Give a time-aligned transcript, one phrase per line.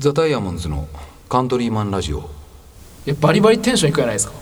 [0.00, 0.88] ザ・ダイヤモンズの
[1.28, 2.22] カントリーマンラジオい
[3.10, 4.32] やバリバリテンションいくじゃないですか？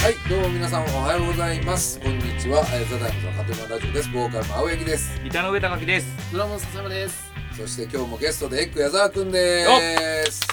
[0.00, 1.98] はい、どうも皆さんおはようございます。
[1.98, 2.60] こんにちは。
[2.72, 4.10] えーザ・ダイヤモンズのカントリーマンラジオです。
[4.10, 5.20] ボーカルの青柳です。
[5.24, 6.06] 板の上高木です。
[6.32, 9.64] ドラム笹山ですそして今日もゲストでエッグ矢沢くんで
[10.30, 10.46] す。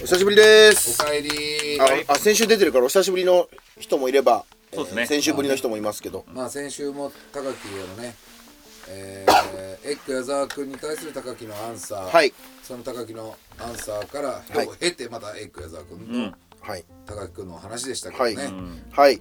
[0.00, 1.30] お久しぶりですおかえり。
[1.80, 3.48] ああ先週出てるからお久しぶりの
[3.80, 5.02] 人もいればそうですね。
[5.02, 6.24] えー先週ぶりの人もいますけど。
[6.32, 8.14] まあ先週も高木へのね、
[8.88, 12.32] えー、エッグ矢沢くんに対する高木のアンサー、はい。
[12.62, 16.32] その高木のアンサーから、はいを経てまたエッグ矢沢くん。
[16.32, 16.84] とはい。
[17.06, 18.34] 高木くんの話でしたけどね。
[18.36, 18.46] はい。
[18.46, 18.82] うん。
[18.90, 19.20] はい。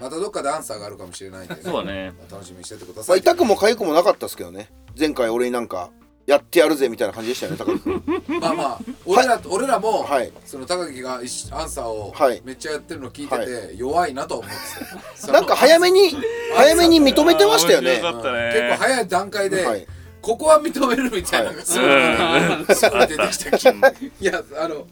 [0.00, 2.12] またどっかでアンサーがあるかもしれないんで、ね、そうだね。
[2.18, 3.16] まあ楽しみにしててくだまさい。
[3.16, 4.70] あ痛くも痒くもなかったですけどね。
[4.98, 5.90] 前回俺になんか
[6.26, 8.40] やってやるぜみたいな感じでしたよね 高木君。
[8.40, 10.32] まあまあ俺ら,、俺らも、はい。
[10.44, 12.40] その高木が一アンサーをはい。
[12.44, 15.32] めっちゃやってるの聞いてて、は弱いなと思ってた。
[15.32, 16.16] なんか早めに
[16.54, 17.92] 早めに認めてましたよね。
[17.92, 18.52] 面白かったね。
[18.54, 19.86] 結構早い段階で、はい。
[20.22, 24.86] ここは認めるみたいなのがすごい、出てきた気いやあの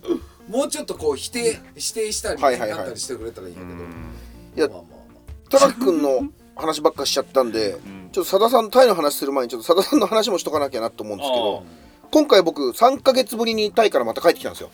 [0.48, 2.78] もうちょっとこう否定否定したり、はいはいはい。
[2.78, 5.08] なったりしてくれたらいいんやけど、いやまあまあま
[5.50, 6.22] 高木君の
[6.58, 7.76] 話ばっかしちゃったんで
[8.12, 11.64] ちょっとさださんタイの話する前にちょっとさださんの話もしとかなきゃなと思うんですけど
[12.10, 14.70] 今回僕3ヶ月ぶりにタイからまた帰ってきたんですよ。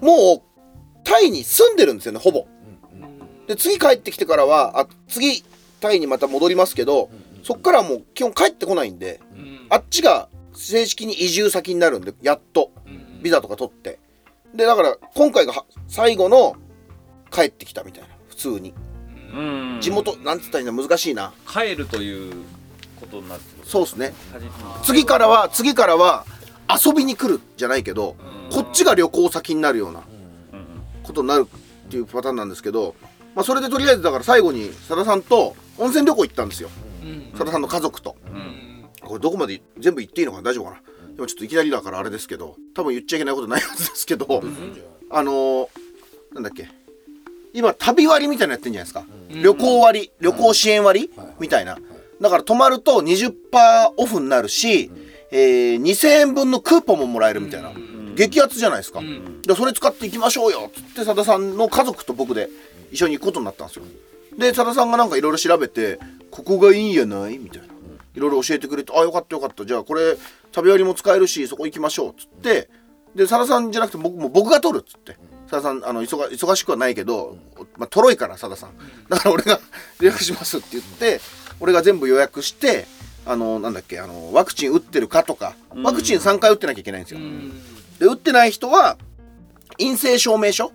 [0.00, 0.42] もう
[1.04, 2.46] タイに住んでるんですよねほぼ。
[3.46, 5.44] で次帰ってきてからはあ次
[5.80, 7.08] タイにまた戻りますけど
[7.42, 9.20] そっからはもう基本帰ってこないんで
[9.70, 12.72] あっちが正式に移住先になるんでやっと
[13.22, 13.98] ビザとか取って。
[14.54, 16.56] でだから今回がは最後の
[17.30, 18.72] 帰ってきたみたいな普通に
[19.32, 19.78] うん。
[19.80, 21.32] 地元なんつったらいいんだ難しいな。
[21.46, 22.34] 帰るという
[23.00, 23.66] ことになってる。
[23.68, 24.14] そうですね。
[24.82, 26.24] 次からは次からは
[26.68, 28.16] 遊びに来るじゃないけど
[28.50, 30.02] こっちが旅行先になるような
[31.02, 32.94] ことになるっていうパターンなんですけど、
[33.34, 36.68] まあ、それでとりあえずだから最後にさださんと温泉旅行行ったんですよ。
[37.36, 38.16] さださんの家族と。
[39.00, 40.50] これどこまで全部言っていいのかな？
[40.50, 40.80] 大丈夫かな？
[41.14, 44.42] でもちょっといきなりだからあれですけど多分言っちゃいけないことないはずですけど
[45.10, 45.68] あのー、
[46.34, 46.68] なんだっけ？
[47.54, 49.04] 今旅割みたいなのやってんじゃないですか、
[49.42, 51.10] 旅行割旅行支援割、
[51.40, 51.78] みたいな。
[52.20, 53.32] だから泊まると20%
[53.96, 54.90] オフになるし、
[55.30, 57.72] えー2000円分のクーポンももらえるみたいな、
[58.14, 59.00] 激アツじゃないですか、
[59.46, 62.48] でそれ使っていきましょうよっつってさださんの家族と僕で
[62.90, 63.84] 一緒に行くことになったんですよ。
[64.36, 65.98] でさださんがなんかいろいろ調べて
[66.30, 67.68] ここがいいんやないみたいな。
[68.14, 69.64] いろいろ教えてくれてあよかったよかった。
[69.64, 70.16] じゃあこれ
[70.50, 72.68] 旅割りも使えるしそこ行きましょうっつって。
[73.14, 75.16] でさださんじゃなくて僕も僕が取るっつって
[75.48, 77.36] さださんあの忙忙しくはないけど、
[77.76, 78.70] まあ、とろいからさださん。
[79.08, 79.60] だから俺が
[80.00, 81.20] 予約しますって言って
[81.58, 82.86] 俺が全部予約して
[83.24, 87.20] あのなんだっけあのワクチン打ってるかとかワクチン3回打ってなきゃいけないんですよ。
[87.98, 88.98] で打ってない人は
[89.78, 90.70] 陰性証明書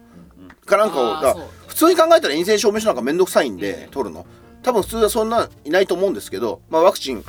[0.66, 4.26] かなんかを普通に考えたら陰性証明書なんかめんどくさいんで取るの。
[4.64, 7.24] 多分普通はそんないないと思うんですけど、まあ、ワクチン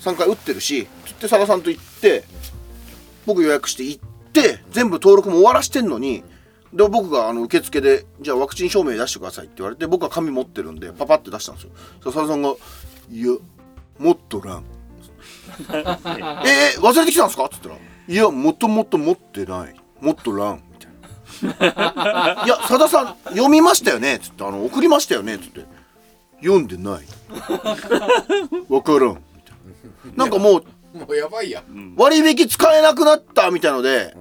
[0.00, 2.24] 3回打ってるしつって佐田さんと行って
[3.26, 6.24] 僕予約して行って全部登録も終わらしてんのに
[6.72, 11.70] で僕があの受付で「じゃあワクチン証明出してください」って言われて僕は紙持ってるんでパパって出したんですよ。
[12.02, 12.54] そしさんが
[13.10, 13.36] 「いや
[13.98, 14.64] もっとらん」
[15.68, 17.74] えー、忘れてきたんですか?」っつったら
[18.08, 19.74] 「いやもともと持ってない。
[20.00, 20.62] もっとらん」
[21.42, 25.64] みたいな「いやさださん読みましたよね」っつってあの「送りましたよね」っつって
[26.40, 27.04] 「読んでない」
[28.70, 29.54] 「わからん」みたい
[30.16, 30.24] な。
[30.24, 31.62] なんかもうもうやばいや、
[31.96, 34.16] 割引使えなくなったみたいので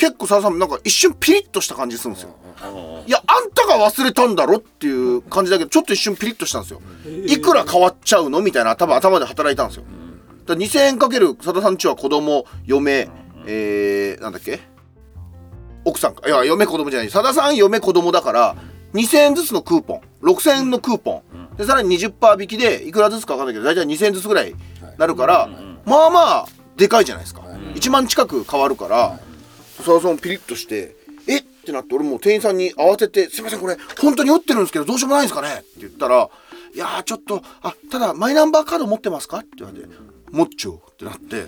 [0.00, 2.34] 結構さださんなんか一瞬ピリッとした感じするんですよ。
[3.06, 6.80] いやあんたが忘れたんだろっていう感じだけどちょっと一瞬ピリッとしたんですよ。
[7.26, 9.84] いくら変わっちゃうのみたいな多分頭で働いたんですよ。
[10.46, 13.10] だから2000円かけるさださんちは子供嫁
[13.46, 14.60] えー、なんだっけ？
[15.84, 16.26] 奥さんか。
[16.26, 17.10] いや嫁子供じゃない。
[17.10, 18.56] さださん嫁子供だから
[18.94, 20.00] 2000円ずつのクーポン。
[20.22, 21.56] 6000円のクーポン。
[21.58, 24.54] でさらに20%引きでいくらずつか分かんないけど大体2000円ずつぐらい
[24.96, 25.50] なるから、
[25.84, 26.46] まあまあ
[26.76, 27.42] でかいじゃないですか、
[27.74, 29.18] 1万近く変わるから、
[29.80, 30.94] さださんピリッとして
[31.26, 31.38] 「え？
[31.38, 36.28] っ?」てなって俺もう店員さんに慌てて「すいませんこれ本当に打ってるんですけどどうしようもないんですかね?」って言ったら
[36.74, 39.88] 「いやーちょっとあただマイナンバーカード持ってますか?」って言われて
[40.30, 41.46] 「持っちょう」ってなって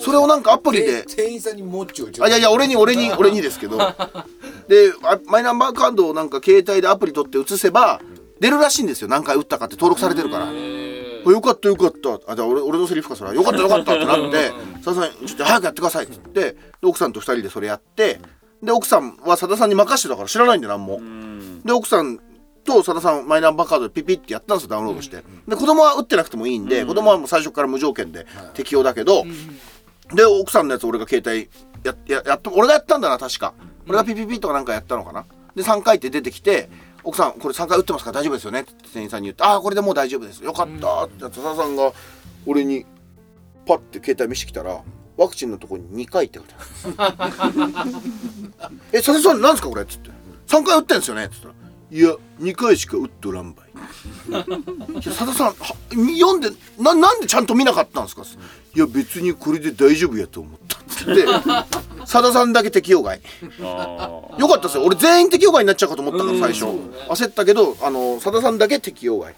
[0.00, 3.78] それをなんかアプリでで店員さんにもっちょあいやいや俺に俺に 俺にですけど
[4.68, 8.00] であマイナンバーカードをなんか携帯でアプリ取って移せば
[8.40, 10.77] 出るらしいんですよ何回打ったかって登録されてるから。
[11.26, 12.32] あよかったよかった。
[12.32, 13.36] あじゃあ俺俺のセリフかそれは。
[13.36, 14.48] よかったよかったってなって
[14.82, 18.20] さださんちょっと早くやってくださいって言ってで奥さんと二人でそれやって
[18.62, 21.00] で奥さんはさださんに任してたから知らないんで何も。
[21.64, 22.20] で奥さん
[22.64, 25.22] とさださんマイナンバーカードでピピってやったんですよダウンロードして。
[25.46, 29.24] で子供は打ってなくてもいいんで子供はもう最初から無条件で適用だけど
[30.14, 31.48] で奥さんのやつ俺が携帯
[31.84, 33.54] やややっと俺がやったんだな確か。
[33.86, 35.24] 俺がピピピとかなんかやったのかな。
[35.54, 36.68] で3回って出てきて
[37.04, 38.60] 奥さんこれ3回打ってますから大丈夫ですよね？
[38.60, 40.42] って店員さんに言って「ああこれでもう大丈夫です。
[40.44, 41.92] よかった」って佐田さんが
[42.46, 42.84] 俺に
[43.66, 44.82] パッて携帯見せてきたら
[45.16, 46.54] ワクチンのところに2回って書いて
[46.98, 47.14] ある。
[48.92, 49.82] え佐田さんなんですかこれ？
[49.82, 50.10] っつって。
[50.48, 51.24] 3回打ってんですよね？
[51.26, 51.54] っつったら
[51.90, 53.68] 「いや2回しか打っとらんばい」
[54.28, 54.44] いや
[55.04, 55.54] 佐田さんは
[55.90, 58.22] 読んでななんでちゃんと見なかったんですか？
[58.76, 61.24] いや別にこれで大丈夫やと思ったっつって
[62.00, 63.20] 佐田さんだけ適用外。
[63.62, 64.84] あよかったですよ。
[64.84, 66.64] 俺全員適用外になっちゃうかと思ったから最初。
[67.08, 69.32] 焦ったけどあの佐田さんだけ適用外。
[69.32, 69.34] っ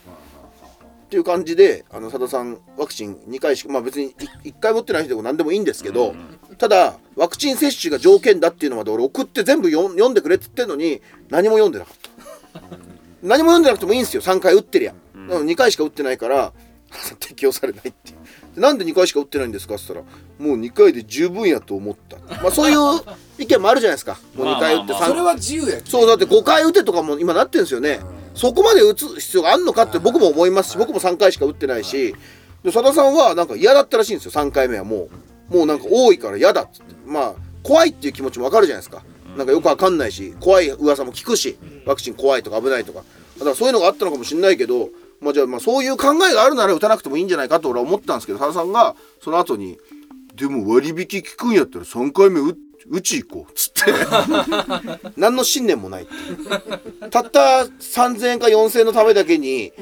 [1.10, 4.14] ていう感じであの佐田さんワクチン2回しかまあ別に
[4.44, 6.14] 1回持ってない人でも何でもいいんですけど
[6.56, 12.09] ただワクチン接種が条件だっていうのまで俺送って全部読ん読んでくれっつってんのに何も読んでなかった
[13.22, 14.22] 何も読んでなくてもいいんですよ。
[14.22, 14.94] 3回打ってりゃ。
[15.14, 16.52] でも2回しか打ってないから
[17.20, 18.54] 適用されないっていう。
[18.56, 19.74] でなんで2回しか打ってないんですか？
[19.74, 20.12] って言った
[20.44, 22.16] らもう2回で十分やと思った。
[22.42, 23.00] まあそういう
[23.38, 24.18] 意見もあるじゃないですか。
[24.34, 25.08] もう2回打ってまあまあまあ。
[25.08, 28.00] 3それは自由やきそうだって5回打てとかも今なってるんですよね、
[28.34, 32.14] そこまで打つ必要があるのかって僕も思いますし、僕も3回しか打ってないし、
[32.64, 34.30] で佐田さんはなんか嫌だったらしいんですよ。
[34.32, 35.08] 3回目はも
[35.50, 35.56] う。
[35.56, 36.94] もうなんか多いから嫌だっつって。
[37.06, 39.02] まあ怖いっていう気持ちもわかるじゃないですか。
[39.36, 43.04] なんかよくわかんないし怖い噂も聞くしワクチン怖いとか危ないとか。
[43.38, 44.90] だからそういうのがあったのかもしれないけど
[45.20, 49.78] まあじゃあまあそういう考えがあるなら打たなくてもいいんじゃないかと俺は思ったんですけど佐田さんがその後に
[50.36, 52.56] 「でも割引効くんやったら3回目打
[52.88, 53.92] うち行こう」っつって。
[55.16, 56.06] 何の信念もない
[57.10, 59.72] たった3000円か4000円のためだけに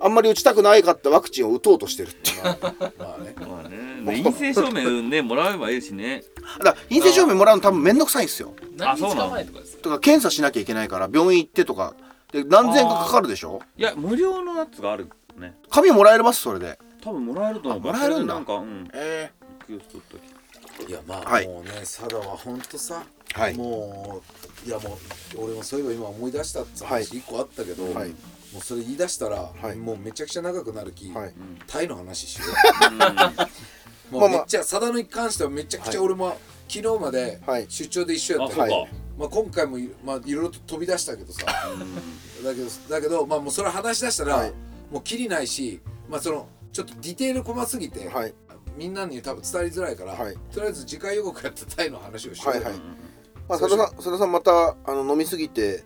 [0.00, 3.65] あんまり打ちたくないかったワクチンを打とうとしてるっていうだか まあねまあね
[4.12, 6.22] 陰性証明ねもらえばいいしね。
[6.62, 8.54] ら陰性証明もらうの多分めんどくさいんですよ。
[8.76, 11.94] 何日か前とかですとか検査しなきゃいけないから病院行ってとか
[12.32, 13.60] で何千円かかかるでしょ？
[13.76, 15.54] いや無料のやつがあるね。
[15.70, 16.78] 紙もらえますそれで。
[17.02, 17.80] 多分もらえると思う。
[17.80, 18.34] あもらえるんだ。
[18.34, 18.88] なんかうん。
[18.92, 19.30] え
[19.66, 20.90] 気を取っとき。
[20.90, 21.46] いやまあ、はい。
[21.46, 23.54] もうね佐田はほんとさ、はい。
[23.54, 24.22] も
[24.66, 24.98] ういやも
[25.36, 28.10] う俺もそういえば今思い出したって話一個あったけど、はい。
[28.52, 29.76] もうそれ言い出したら、はい。
[29.76, 31.34] もうめちゃくちゃ長くなる気、はい。
[31.66, 32.50] タイの話しよう
[34.12, 34.26] あまあ。
[34.26, 36.36] うめっちゃ佐田のに関してはめちゃくちゃ俺も、
[36.68, 37.66] 昨日まではい。
[37.68, 38.54] 出張で一緒やった。
[38.54, 38.92] けど、あそうか。
[39.18, 41.46] まあ、今回もい,、まあ、いろいろと飛び出したけどさ。
[41.46, 44.52] だけどだけど、まあ、もうそれ話し出したら、はい。
[44.90, 48.34] もうきりないし、まあ、そのちょっとディテール細すぎて、はい。
[48.76, 50.34] みんなに多分伝わりづらいから、はい。
[50.52, 52.62] とりあえず次回予告やったタイの話をしようよ。
[52.62, 52.80] はいはい。
[53.48, 55.84] まあ、佐田さん佐田さんまたあの飲みすぎて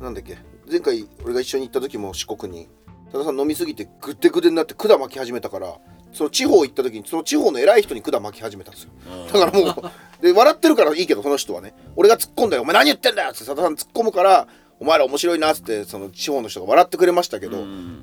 [0.00, 0.36] なんだっけ？
[0.70, 2.68] 前回俺が一緒に行った時も四国に。
[3.06, 5.78] 佐田さん飲みすぎてぐってぐでになって管巻き始めたから
[6.12, 8.90] その地方行った時にその地方の偉い人に管巻き始めたんですよ。
[9.32, 14.48] だからもう で笑ってるからいいけどその人はね俺が突っ込んだよ「お前何言ってんだよ」って佐田さん突っ込むから
[14.80, 17.58] 「お前ら面白いな」っつってその地方の人が笑ってくれましたけど、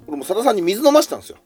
[0.08, 1.38] 俺も佐田さんに水飲ましたんですよ。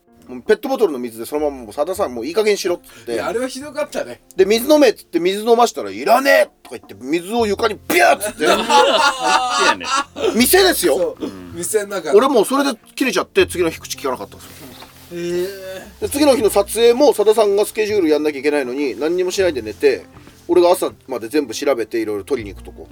[0.45, 3.19] ペットボトルの水でそのままもう佐田さんもういい加減にしろっつって。
[3.19, 4.21] あれはひどかったね。
[4.35, 8.45] で水飲めっつって水飲ましたら「いらねえ!」とか言って水を床にビューっつって。
[10.37, 11.15] 店ですよ。
[11.19, 14.68] そう、店の中俺もうそれで切れちゃって次の日口聞かなかったんですよ
[15.11, 20.05] で次の日の撮影も佐田さんがスケジュールやんなきゃいけないのに何にもしないで寝て
[20.47, 22.87] 俺が朝まで全部調べていろいろ取りに行くとこ、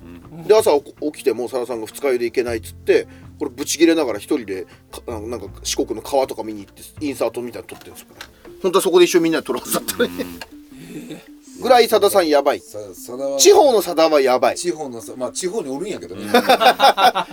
[0.48, 3.08] で朝起起きても佐田さんが二日酔いで行けないっつって
[3.40, 4.68] これブチ切れながら一人で
[5.08, 8.08] なんか四国の川とか見に行ってインサートみたいなの撮ってるんですよ。
[8.62, 10.12] 本当はそこで一緒にみんなで撮るはずだったのに、
[11.60, 12.62] ぐらい佐田さんやばい。
[12.62, 14.56] 地方の佐田はやばい。
[14.56, 16.28] 地方のさまあ地方におるんやけどね。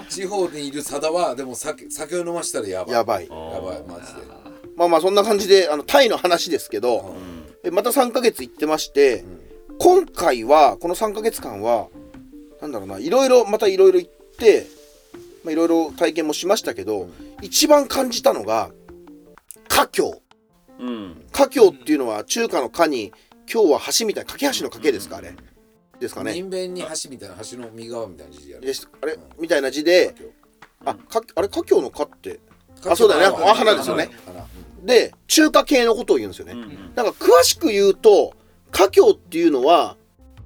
[0.08, 2.94] 地方にいる佐田はでも酒酒を飲ましたらやばい。
[2.94, 3.28] やばい。
[3.28, 4.43] やばいマジで
[4.76, 7.14] まあまあそんな感じであのタイの話ですけど、
[7.62, 9.24] えまた3ヶ月行ってまして、
[9.78, 11.88] 今回はこの3ヶ月間は
[12.60, 14.66] なんだろうないろいろまたいろいろ行って
[15.44, 17.08] まあいろいろ体験もしましたけど、
[17.42, 18.70] 一番感じたのが
[19.68, 20.18] 華僑。
[20.80, 21.24] うん。
[21.32, 23.12] 華僑っていうのは中華の華に
[23.52, 25.34] 今日は橋みたいな架け橋の架けですかあれ。
[26.00, 26.32] ですかね。
[26.32, 30.14] 人弁に橋みたいな橋の右側みたいな字であれみたいな字で
[30.84, 32.40] あかあれ華僑の華って
[32.86, 34.10] あそうだよねあ花ですよね。
[34.26, 34.44] 花
[34.84, 36.92] で中華系のことを言うんですよね、うん。
[36.94, 38.34] なんか詳しく言うと
[38.70, 39.96] 華僑っていうのは、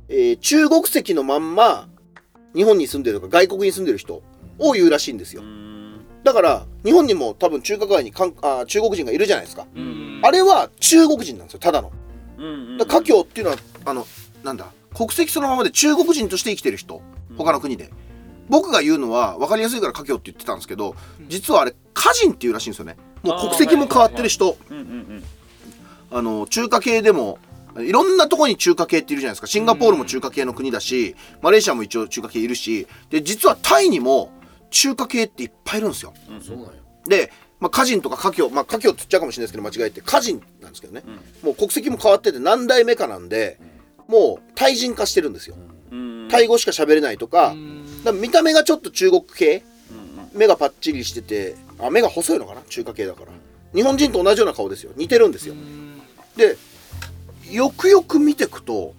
[0.08, 1.88] えー中国籍のまんま
[2.54, 4.22] 日本に住んでるとか外国に住んでる人
[4.58, 5.42] を言うらしいんですよ。
[5.42, 6.04] うん。
[6.24, 10.20] だから日本にも多分中華街にかんあ中国人がいるじゃないですか、うん。
[10.22, 11.90] あれは中国人なんですよただの。
[12.86, 14.06] 華僑っていうのはあの
[14.44, 17.02] なんだ国籍そのままで中国人として生きてる人
[17.36, 17.90] 他の国で。
[18.50, 20.96] 僕が言うのは分かりやすいから華僑って言ってたんですけど
[21.28, 24.56] 実はあれ華人っていうらしいんですよねもう国籍も変わってる人。
[24.70, 25.22] うんうん
[26.10, 27.38] あの中華系でも
[27.76, 29.46] いろんなとこに中華系っているじゃないですか。
[29.46, 32.86] シンガポールも中華系の国だし、マレーシアも一応中華系いるし。
[33.10, 34.32] で実はタイにも
[34.70, 36.14] 中華系っていっぱいいるんですよ。
[36.40, 36.72] そうなんよ
[37.06, 41.02] で、まあ、家人とか華僑まあ華僑って言っちゃうかもしれないですけど間違えて家人なんですけどね、
[41.42, 43.58] もう国籍も変わってて何代目かなんで
[44.06, 45.56] もうタイ人化してるんですよ。
[45.92, 46.28] うん。
[46.30, 47.56] タイ語しか喋れないとかだか
[48.04, 49.62] ら見た目がちょっと中国系。
[50.34, 52.62] 目がパッチリしててあ目が細いのかな？
[52.62, 53.32] 中華系だから。
[53.74, 54.92] 日本人と同じような顔ですよ。
[54.96, 55.54] 似てるんですよ。
[56.36, 56.56] で
[57.50, 58.94] よくよく見てくと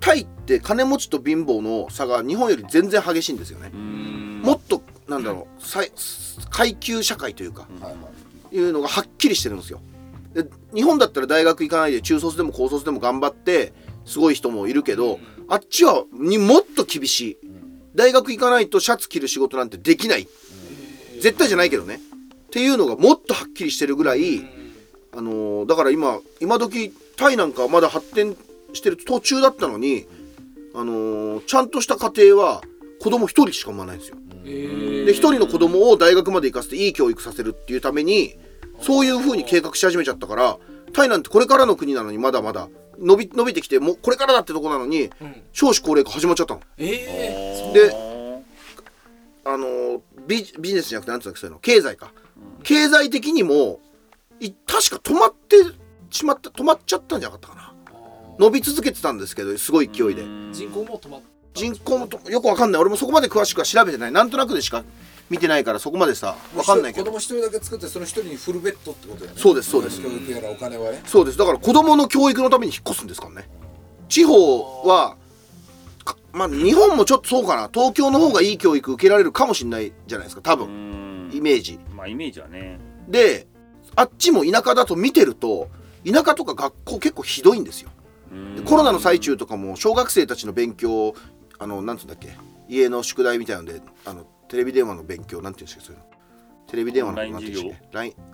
[0.00, 3.70] タイって金持ちと貧乏の差が日本より全然激しいんですよね。
[3.72, 4.42] うん。
[4.42, 7.66] もっとなんだろう階級社会というか
[8.52, 9.80] いうのがはっきりしてるんですよ。
[10.32, 13.72] で日本だったら大学行かないで中卒でも高卒でも頑張って
[14.04, 17.38] すごい人もいるけどあっちはにもっと厳しい。
[17.94, 20.28] 大学行かないとシャツ着る仕事なんてできない。
[21.20, 22.00] 絶対じゃないけどね
[22.54, 24.46] っていうのがもっとはっきりしてるぐらい
[25.12, 28.36] あのーだから今今時タイなんかまだ発展
[28.74, 30.06] してる途中だったのに
[30.72, 32.62] あのーちゃんとした家庭は
[33.02, 34.18] 子供一人しか産まないんですよ。
[34.44, 38.36] で一人の子供を大学まで行かせていい教育させるっていうために
[38.80, 40.56] そういう風に計画し始めちゃったから
[40.92, 42.68] タイなんてこれからの国なのにまだまだ
[43.00, 45.10] 伸び伸びてきてもうこれからだってとこなのに
[45.52, 46.60] 少子高齢化始まっちゃったの。
[46.78, 48.14] えで
[49.44, 52.12] あのービビジネスじゃなくてなんていうんだっけそういうの経済か、
[52.62, 53.80] 経済的にも
[54.40, 55.56] い確か止まって
[56.10, 57.74] しまった止まっちゃったんじゃなかったかな。
[58.38, 60.22] 伸び続けてたんですけどすごい勢いで。
[60.52, 61.20] 人口も止まっ
[61.54, 62.80] 人口もとよくわかんない。
[62.80, 64.82] 俺もそこまで詳しくは調べてないなんとなくでしか
[65.30, 67.06] 見てないからそこまでさわかんないけど。
[67.06, 70.02] 子供一人だけ作ってその一人にフルベッドってことだよねそうですそうです。
[70.02, 71.02] 教育やらお金はね。
[71.06, 71.38] そうです。
[71.38, 73.48] だから子供の教育のために引っ越すんですからね。
[74.08, 75.16] 地方は
[76.04, 77.70] かまあ日本もちょっとそうかな。
[77.72, 81.30] 東京の方がいい教育受けられるかもしれないじゃないですか多う分ん。
[81.32, 82.78] イメージまあイメージはね。
[83.08, 83.46] で
[83.96, 85.68] あっちも田舎だと見てると
[86.04, 87.90] 田舎とか学校結構ひどいんですよ。
[88.56, 91.14] でコロナの最中とかも小学生たちの勉強
[91.58, 92.36] あのなんつうんだっけ？
[92.68, 96.06] 家の宿題みたいなのであのテレビ電話の勉強なんていうんですかそういうの。
[96.66, 97.74] テレビ電話のオンライン授業？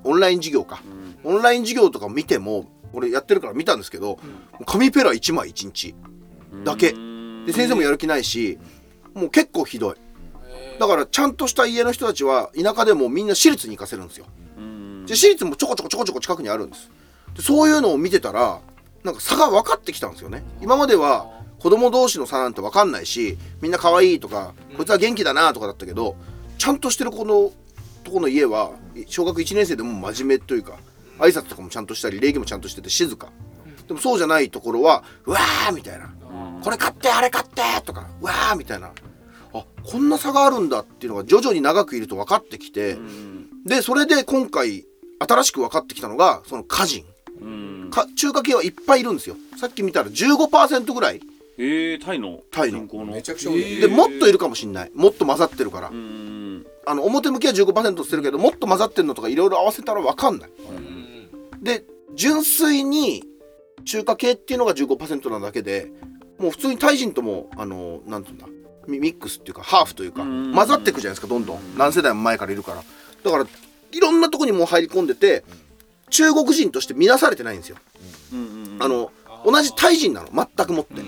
[0.04, 0.82] オンライン授業か、
[1.24, 4.18] オンライン授業とか見ても俺やってるから見たんですけど、
[4.66, 5.94] 紙ペラ1枚1日
[6.64, 6.92] だけ。
[7.46, 8.58] で先生もやる気ないし
[9.14, 9.96] もう結構ひどい
[10.80, 14.24] だからちゃんとした家の人たちは田舎でもみんな私立に行かせるんですよ。
[14.56, 15.04] うん。
[15.04, 16.90] で私立もちょこちょこちょこちょこ近くにあるんです。
[17.36, 18.60] でそういうのを見てたら
[19.04, 20.42] なんか差が分かってきたんですよね。
[20.62, 26.16] 今までは子供同士の差なんて分かんないしみんな可愛いとかこいつは元気だなとかだったけど
[26.56, 27.52] ちゃんとしてる子の
[28.02, 28.70] とこの家は
[29.06, 30.78] 小学1年生でも真面目というか
[31.18, 33.28] 挨拶とかもちゃんとしたり礼儀もちゃんとしてて静か。
[33.86, 36.10] でもそうじゃないところはうわーみたいな。
[36.62, 38.92] これ買ってあれ買ってとかうわーみたいな
[39.52, 42.96] あこんな差があるんだっていうのが徐々に長くいると分かってきて、
[43.66, 44.84] でそれで今回
[45.18, 47.04] 新しく分かってきたのがその家人。
[47.40, 47.90] うん。
[47.90, 49.36] か中華系はいっぱいいるんですよ。
[49.58, 51.20] さっき見たら15%ぐらい。
[51.58, 52.40] えー、タイの？
[52.50, 52.78] タイの。
[52.78, 53.12] 人口の？
[53.12, 53.80] めちゃくちゃ多いね。
[53.80, 54.92] でもっといるかもしんない。
[54.94, 60.50] もっと混ざってるから、うんあの表向きは15%ってるけどもっと混ざってるのとかいろいろ合わせたら分かんない。
[61.62, 63.24] で純粋に
[63.84, 65.90] 中華系っていうのが15%なだけで
[66.38, 68.46] もう普通にタイ人ともあのなんていうんだ？
[68.86, 70.54] ミミックスっていうかハーフというかうん。
[70.54, 71.58] 混ざっていくじゃないですかどんどん。
[71.76, 72.82] 何世代も前からいるから。
[73.22, 73.46] だから
[73.92, 75.44] いろんなとこにもう入り込んでて
[76.10, 77.76] 中国人として見なされてないんですよ。
[78.78, 79.12] あの
[79.44, 80.28] 同じタイ人なの。
[80.32, 81.02] 全くもって。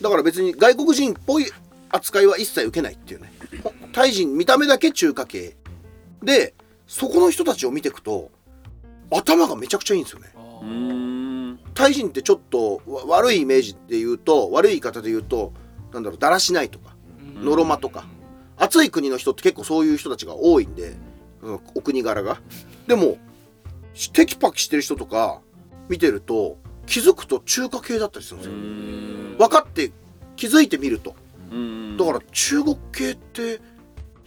[0.00, 1.46] だから別に外国人っぽい
[1.90, 3.32] 扱いは一切受けないっていうね。
[3.62, 5.56] ほタイ人見た目だけ中華系。
[6.22, 6.54] で
[6.86, 8.30] そこの人たちを見ていくと
[9.10, 10.32] 頭がめちゃくちゃいいんですよね。
[11.74, 15.52] タイ人ってちょっとわ悪いイメージで言うと悪い言い方で言うと
[15.94, 16.94] なんだろうだらしないとか
[17.36, 18.04] のろまとか。
[18.56, 20.94] 暑い国の人って結構そういう人たちが多いんで
[21.42, 22.40] うんお国柄が。
[22.86, 23.16] でも
[23.94, 25.40] しテキパキしてる人とか
[25.88, 28.50] 見てると気づくと中華系だったりするんです
[29.32, 29.38] よ。
[29.38, 29.92] 分かって
[30.36, 31.14] 気づいてみると。
[31.50, 31.96] うん。
[31.96, 33.60] だから中国系って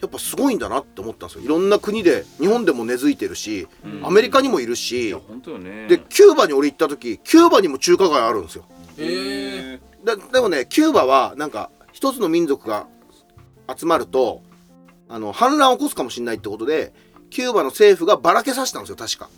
[0.02, 1.46] やっぱすごいんだなって思ったんですよ。
[1.46, 3.68] いろんな国で日本でも根付いてるし
[4.04, 5.88] アメリカにもいるいしね。
[5.88, 8.66] でキューバに俺行った時キューバにも中華街あるんですよ
[8.98, 12.88] えででもねキューバはなんか一つの民族が
[13.76, 14.42] 集まると
[15.10, 16.94] あの反乱を起こすかもしれないってことで
[17.30, 19.30] キューバの政府がばらけさせたんですよ確か。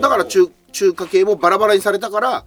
[0.00, 2.44] だから中中華系もバラバラにされたから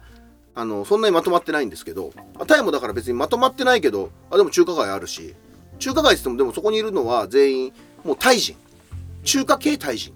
[0.54, 5.34] あのそんなにまとまってないんですけどあタイもだから別にまとまってないけどあでも中華街あるし
[5.78, 7.72] 中華街って言ってもでもそこにいるのは全員
[8.04, 8.56] もうタイ人。
[9.24, 10.14] 中華系タイ人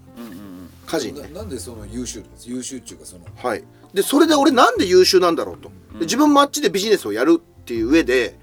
[0.85, 1.21] 家人ね。
[1.33, 2.49] ななんでその優秀です？
[2.49, 3.25] 優秀っていうかその。
[3.35, 3.63] はい、
[3.93, 5.69] でそれで俺なんで優秀なんだろうと。
[5.93, 8.37] で自分もあっちでビジネスをやるっていう上で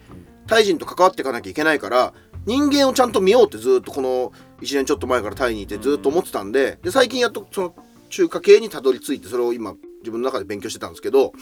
[0.47, 2.15] タイ人と関わっていかなきゃいけないから
[2.47, 7.75] 人間をちゃんと見ようってずっとこの1年ちょっと前からタイにいてずっと思ってたんでで最近やっとその
[8.11, 11.33] 中華系にたどり着いてそれを今自分の中で勉強してたんですけど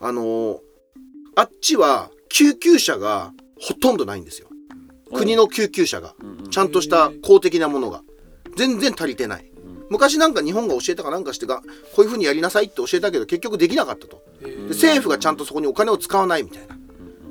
[0.00, 0.58] あのー
[1.36, 4.48] あっちは救急車がほとんどないんですよ。
[5.12, 6.14] 国の救急車が。
[6.50, 8.02] ちゃんとした公的なものが。
[8.56, 9.50] 全然足りてない
[9.90, 11.62] 昔なんか日本が教えたかなんかしてが
[11.94, 14.22] こういうふうにやりなさいって教えたけど結局できなかったと。
[14.40, 16.76] で政府がちゃんとそこにお金を使わないみたいな。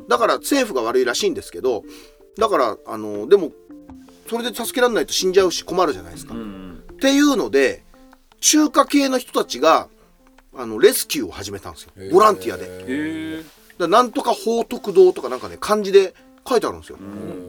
[0.08, 1.84] だから政府が悪いらしいんですけど
[2.38, 3.52] だからあのでも
[4.28, 7.84] そそれで助けられないと死んじゃうし困るじゃないですか、うんっていうので
[8.40, 9.90] 中華系の人たちが
[10.56, 11.92] あのレスキューを始めたんですよ。
[12.14, 13.44] ボランティアで。
[13.78, 16.14] だなんとか報徳堂とかなんかね漢字で
[16.48, 16.98] 書いてあるんですよ、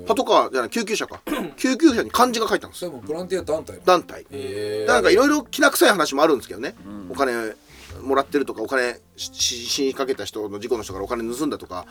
[0.06, 1.20] パトカーじゃない救急車か。
[1.56, 2.90] 救急車に漢字が書いてあるんですよ。
[2.90, 3.80] それもボランティア団体。
[3.84, 4.26] 団体。
[4.30, 6.74] へなんかいろいろきな臭い話もあるんですけどね、
[7.10, 7.54] お金
[8.02, 11.86] もらってるとかお金死にかけた人の事故の人からお金盗んだとか。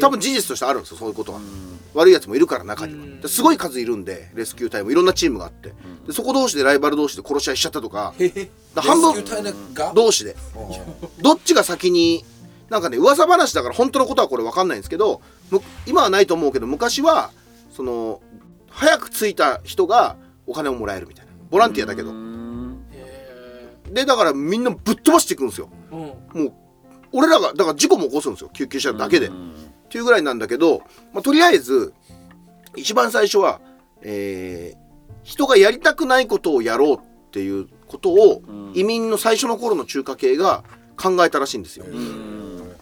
[0.00, 1.40] 多分事実としてあるんですよそういうことは、
[1.94, 5.72] 悪いやつもいるから中には、ですごい数いるんでレスキュー隊もいろんなチームがあって、
[6.06, 8.14] でそこ同士でライバル同士で殺し合いしちゃったとか。
[8.76, 9.24] 半分
[9.94, 10.36] 同士で。
[10.56, 12.24] うんどっちが先に
[12.68, 17.30] なんかね噂話だから本当のことはこれ分かんないんですけどむ今はないと思うけど昔は
[17.70, 18.20] その
[18.70, 21.32] 早く着いた人がお金をもらえるみたいな。
[21.50, 22.12] ボランティアだけど。
[23.92, 25.70] でだからみんなぶっ飛ばしていくんですよ。
[25.90, 25.94] ー
[26.34, 26.44] うん。
[26.44, 26.52] もう
[27.12, 28.50] 俺らがだから事故も起こすんですよ。
[28.52, 29.30] 救急車だけで、っ
[29.88, 30.82] ていうぐらいなんだけど、
[31.14, 31.94] まあ、とりあえず
[32.76, 33.60] 一番最初は、
[34.02, 34.88] えー
[35.24, 37.00] 人がやりたくないことをやろうっ
[37.32, 38.72] ていうことを、ん。
[38.74, 40.64] 移民の最初の頃の中華系が
[40.96, 41.84] 考えたらしいんですよ。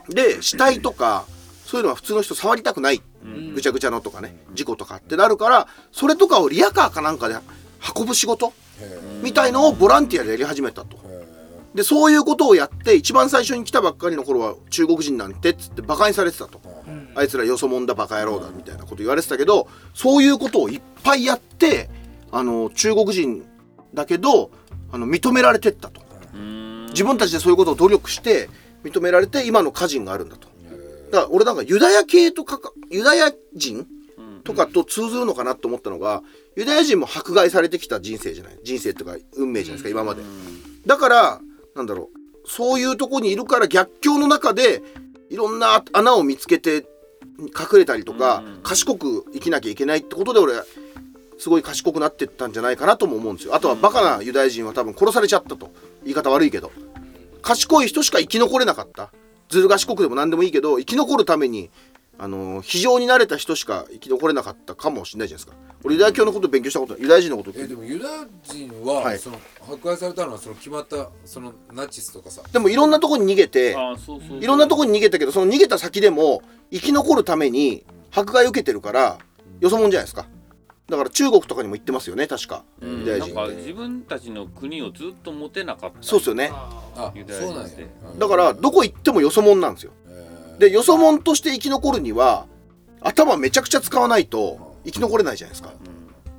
[0.09, 1.27] で死体とか
[1.65, 3.03] そういうのは普通の人触りたくない、
[3.55, 7.37] ぐちゃぐちゃのとかね事故とかってなるからそれとかをリヤカーかなんかで
[7.97, 8.53] 運ぶ仕事
[9.23, 11.05] みたいのをボランティアでやり始めたと。
[11.75, 16.59] でそういうことをやって一番最初に来たばっかりの頃は中国人なんてっつってバカにされてたと、
[17.15, 21.91] あいつらよそもんだバカ野郎だみたいなこと言われてたけどそういうことをいっぱいやって
[22.33, 23.45] あの中国人
[23.93, 24.51] だけど
[24.91, 26.01] あの認められてったと。
[26.35, 26.87] うん。
[26.87, 28.49] 自分たちでそういうことを努力して
[28.87, 30.49] 認められて今の家人があるんだと。
[31.11, 33.87] だから俺なんかユダヤ系とかかユダヤ人
[34.45, 36.23] とかと通ずるのかなと思ったのが
[36.57, 38.59] ユダヤ人も迫害されてきた人生じゃない？
[38.64, 40.23] 人生っていうか運命じゃないですか今まで。
[40.87, 41.40] だから
[41.75, 42.11] なんだろ
[42.45, 44.83] うそういうとこにいるから逆境の中で
[45.31, 46.87] いろんな穴を見つけて
[47.38, 50.55] 隠れたりとか賢く生きなきゃいけないってことで俺
[51.38, 53.55] すごい賢くなってったんじゃないかなとも思うんですよ。
[53.55, 55.71] あとはバカなユダヤ人は多分殺されちゃったと。
[56.02, 56.71] 言い方悪いけど
[57.47, 59.12] 賢い人しか生き残れなかった。
[59.49, 61.71] ずる賢くでも何でもいいけど生き残るために
[62.18, 65.66] あのー非常に慣れた人しか生き残れなかったかもしれないじゃないですか。
[65.85, 69.18] 俺ユダヤ教のこと勉強したことユダヤ人のことえでもユダヤ人は、はい。
[69.20, 72.42] その迫害されたのはその決まったそのナチスとかさ。
[72.53, 74.38] でもいろんなとこに逃げてあそうそうそう。
[74.40, 76.42] いろんなとこに逃げたけどその逃げた先でも
[76.73, 79.18] 生き残るために迫害を受けてるから
[79.61, 80.27] よそもんじゃないですか
[80.88, 82.64] だから中国とかにも行ってますよね確か。
[82.81, 83.01] うん。
[83.01, 85.96] ユダヤ人なんか自分たちの国をずっと持てなかった。
[86.01, 86.51] そうっすよね。
[86.53, 87.83] あユダヤ人って。
[88.12, 89.92] うんだからどこ行ってもよそもんなんですよ。
[90.09, 90.59] えー。
[90.59, 92.46] でよそもんとして生き残るには
[93.01, 95.72] 頭めちゃくちゃ使わないと生き残れないじゃないですか。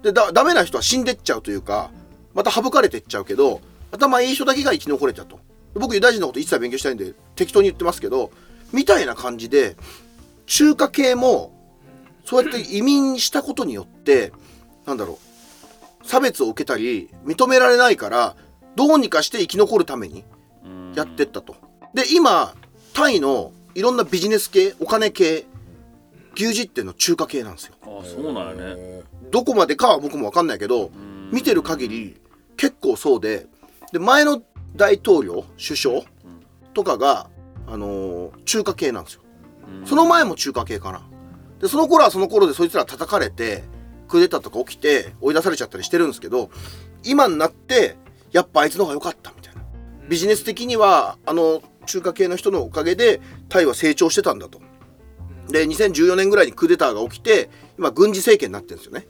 [0.01, 1.91] でだダメな人は死んでっちゃうというか
[2.33, 5.39] また省かれてっちゃうけど頭いい人だけが生き残れたと。
[5.73, 8.31] 僕ユダヤ人のこと一切勉強したいんで適当に言ってますけど
[8.71, 9.75] みたいな感じで
[10.45, 11.56] 中華系も
[12.27, 14.33] そうやって移民したことによって
[14.85, 15.17] なんだろ
[16.03, 18.35] う差別を受けたり認められないから
[18.75, 20.25] どうにかして生き残るために
[20.65, 21.55] うんやってったと。
[21.93, 22.53] で今
[22.93, 25.45] タイのいろんなビジネス系お金系
[26.35, 27.75] 牛耳ってんの中華系なんですよ。
[27.83, 30.91] あそうなんやねえどこまでかは僕も分かんないけど
[31.31, 32.19] 見てる限り
[32.57, 33.47] 結構そうで
[33.93, 34.41] で前の
[34.75, 36.01] 大統領首相
[36.73, 37.29] とかが、
[37.67, 39.21] あのー中華系なんですよ。
[39.85, 41.06] その前も中華系かな。
[41.59, 43.63] でその頃はその頃でそいつら叩かれて
[44.07, 46.49] クーデターとか起きて追い出されちゃったりしてるんですけど
[47.03, 47.95] 今になって
[48.31, 49.61] やっぱあいつの方が良かったみたいな。
[50.07, 54.59] ビジネス的にはあの中華系の人のおかげでタイは成長してたんだと。
[55.49, 59.07] で2014年ぐらいにクーデターが起きて今軍事政権になってるんですよね。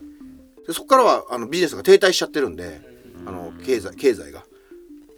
[0.68, 2.82] でそこからはあのビジネスが停滞しちゃってるんで
[3.26, 4.40] あの経済経済が。
[4.40, 4.46] だ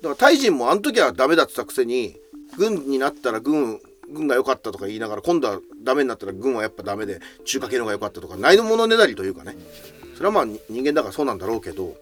[0.04, 2.18] からタイ人もあの時はダメだって言ったくせに
[2.58, 3.80] 軍になったら軍
[4.12, 9.56] 軍が良かったとか言いながら今度はダメになったら軍はやっぱダメで中華系の方が良かったとかないのものねだりというかね。
[10.16, 11.96] それはまあに人間だからそうなんだろうけど。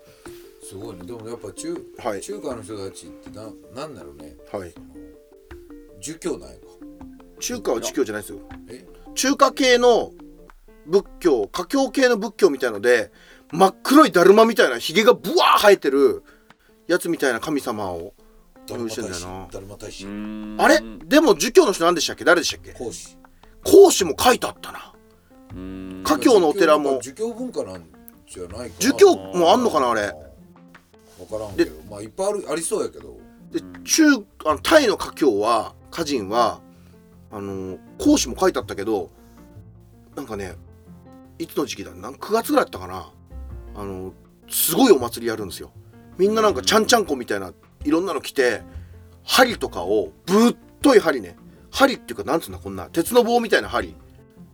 [0.63, 1.06] すごいね。
[1.06, 2.22] でもやっぱ中,、はい。
[2.22, 3.43] 中華の人たちってな
[3.76, 4.36] なんだろうね。
[4.52, 4.74] はい。
[6.02, 6.62] 儒教なんやか。
[7.39, 8.39] 中華は儒教じゃないですよ。
[8.70, 8.86] え？
[9.15, 10.13] 中華系の
[10.86, 13.12] 仏教華僑系の仏教みたいので
[13.52, 16.24] 真っ黒いだるまみたいなひげがブワー生えてる
[16.88, 18.13] やつみたいな神様を
[18.67, 19.47] ダルマしてん大使だよな。
[19.51, 20.06] ダルマ大使。
[20.06, 20.58] うん。
[20.60, 20.82] あれ？
[21.06, 22.25] でも儒教の人何でしたっけ？
[22.25, 22.73] 誰でしたっけ？
[22.73, 23.17] 講師
[23.63, 24.93] 孔子も書いてあったな。
[25.53, 26.01] うん。
[26.06, 26.99] 華僑のお寺も。
[27.01, 27.86] 儒教文化なん
[28.27, 28.69] じゃないかな。
[28.80, 30.13] 儒教もあんのかなあれ？
[31.17, 31.71] 分からんけど。
[31.89, 33.17] まあいっぱいあるありそうやけど。
[33.51, 34.03] で中
[34.45, 36.60] あのタイの華僑は歌人は
[37.32, 39.10] あの講師も書いてあったけど
[40.15, 40.56] なんかね
[41.39, 41.93] いつの時期だ？
[41.93, 43.12] なん9月ぐらいだったかな。
[43.75, 44.12] あの
[44.49, 45.71] すごいお祭りやるんですよ。
[46.17, 47.53] みんななんかちゃんちゃんこみたいな
[47.88, 48.62] いろんなの着て
[49.23, 51.38] 針とかをぶっとい針ね。
[51.71, 53.95] 針っていうかなんつうんだこんな鉄の棒みたいな針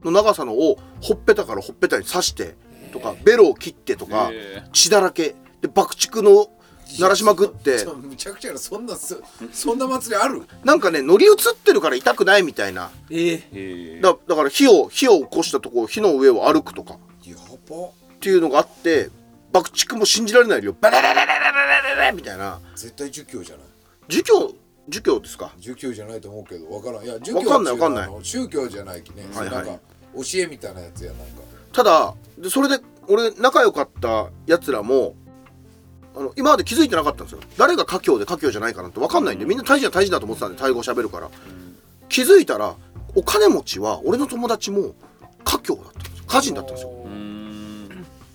[0.03, 2.55] の長さのをほっぺたからほっぺたに刺して
[2.91, 5.35] とかベロを切ってとかへ血だらけ。
[5.61, 6.49] で爆竹の
[6.99, 7.85] 鳴らしまくって。
[7.85, 9.15] むちゃくちゃそんなそ
[9.51, 17.35] そんな祭りあるなんかね乗り移ってるから痛くないみたいなええだだから火を火を起こしたとこ火の上を歩くとかや
[17.69, 19.09] ばっていうのがあって
[19.53, 20.73] 爆竹も信じられない量。
[20.73, 23.65] バラララララララララみたいな絶対儒教じゃない
[24.09, 24.53] 儒教
[24.89, 29.79] 儒教ですか儒教じゃないと思うけどわからんいや儒教かんないわかんない宗教じゃないきね、はいはいなんか
[30.15, 35.15] 教えみたいなやつやなんかただでそれで俺仲良かったやつらも
[36.15, 41.29] あの今まで気づいてなかったんですよ誰が家教で家教じゃないかなんて分かんないんでみんな大事な大事だと思ってたんでタイ語喋るから
[42.09, 42.75] 気づいたら
[43.15, 44.93] お金持ちは俺の友達も
[45.43, 46.92] 家教だったんですよ家人だったんですよ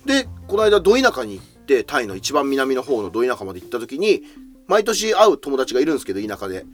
[0.09, 4.23] でこの間ど田舎に行ってタイの一番南の方のど田舎まで行った時に
[4.67, 6.65] 毎年会う友達がいるんですけど田舎で。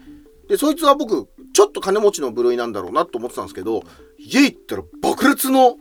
[0.48, 3.84] でそいつは僕ちょっと金持ちの部類なんだろうなと思ってたんですけど
[4.18, 5.78] 家行ったら爆裂の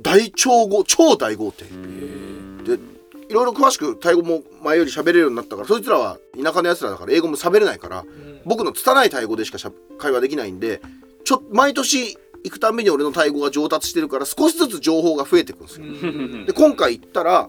[0.00, 1.64] 大超豪超大豪邸。
[2.64, 2.80] で
[3.28, 8.04] いろいろ詳しくタイ語も前より喋れるようになったからそいつらは田舎のやつらだから英語も喋れないから
[8.44, 9.58] 僕の拙いタイ語でしか
[9.98, 10.80] 会話できないんで
[11.24, 15.86] ちょ毎年行くたんびに俺のタイ語が上達してるから少しずつ情報が増えていくんですよ。
[16.46, 17.48] で今回行ったら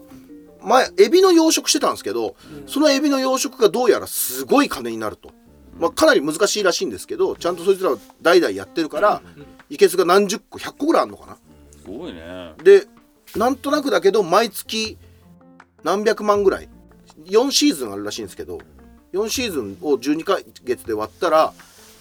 [0.60, 2.34] 前エビの養殖してたんですけど、
[2.66, 5.30] そのエビの養殖がどうやらすごい金になると、
[5.78, 9.22] まあ、かなり難しいらしいんですけどちゃんとそいつらは代々やってるから
[9.70, 11.36] いけすが何十個100個ぐらいあるのかな。
[11.80, 12.54] すごいね。
[12.64, 12.86] で
[13.36, 14.98] なんとなくだけど毎月
[15.84, 16.68] 何百万ぐらい。
[17.24, 18.58] 4シーズンあるらしいんですけど
[19.12, 21.52] 4シーズンを12ヶ月で割ったら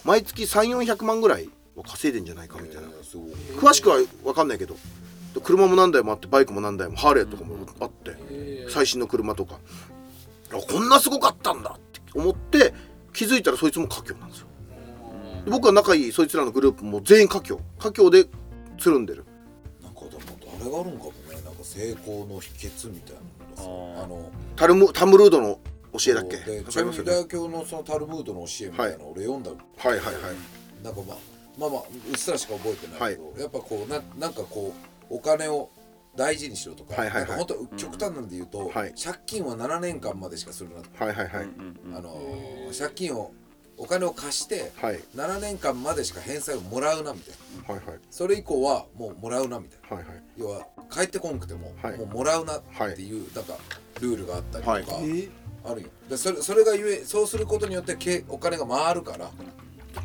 [0.03, 1.51] 毎月3400万ぐらいは
[1.83, 2.87] 稼いでんじゃないかみたいな。
[3.59, 4.75] 詳しくは分かんないけど
[5.33, 8.15] で車も何台もあってバイクも何台もハーレーとかもあって
[8.69, 9.59] 最新の車とか。
[10.49, 12.73] あこんなすごかったんだって思って
[13.11, 14.47] 気づいたらそいつも家教なんですよ。
[15.43, 18.27] で僕は仲いいそいつらのグループも全員家教家教で
[18.77, 19.25] つるんでる。
[19.83, 20.21] なんかでも
[20.61, 21.41] あれがあるんかもね。
[21.43, 23.21] なんか成功の秘訣みたいな
[23.61, 25.59] のがさあのタルムタムルードの
[25.99, 26.37] 教えだっけ？
[26.37, 26.65] でね。
[26.69, 29.51] チャミユダヤ教のそのタルムードの教えみたいなの俺読んだ。
[29.51, 29.55] は
[29.89, 29.89] い。
[29.89, 29.99] はい。
[29.99, 30.13] はい。
[30.81, 31.17] なんかまあ
[31.57, 34.73] まあまあうっすらしか覚えてないけど、やっぱこうななんかこ
[35.09, 35.69] うお金を
[36.15, 37.37] 大事にしろとか,、はいはいはい。
[37.37, 38.93] なんか本当極端なんで言うと、はい。
[39.01, 41.47] 借金は7年間までしかするなと、はいはいはい。
[41.95, 43.31] あのー借金を
[43.79, 44.99] お金を貸してはい。
[45.15, 47.35] 7年間までしか返済をもらうなみたい
[47.67, 47.73] な。
[47.75, 47.99] はいはい。
[48.09, 49.97] それ以降はもうもらうなみたいな。
[49.97, 50.23] はいはい。
[50.37, 51.97] 要は帰ってこんくても、はい。
[51.97, 52.61] もうもらうなっ
[52.95, 53.55] ていう、なんか
[54.01, 55.29] ルールがあったりとか、はい。
[55.63, 59.29] あるよでそれそれがゆえそうすることによってけお金が回るから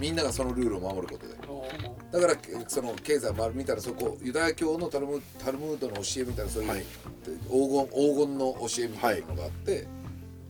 [0.00, 1.34] みんながそのルールを守ることで
[2.10, 6.84] だからけその経済回るみたいなそこユダヤ教のタルムタルムードの教えみたいなそういう、はい。
[7.48, 9.86] 黄金黄金の教えみたいなのがあって、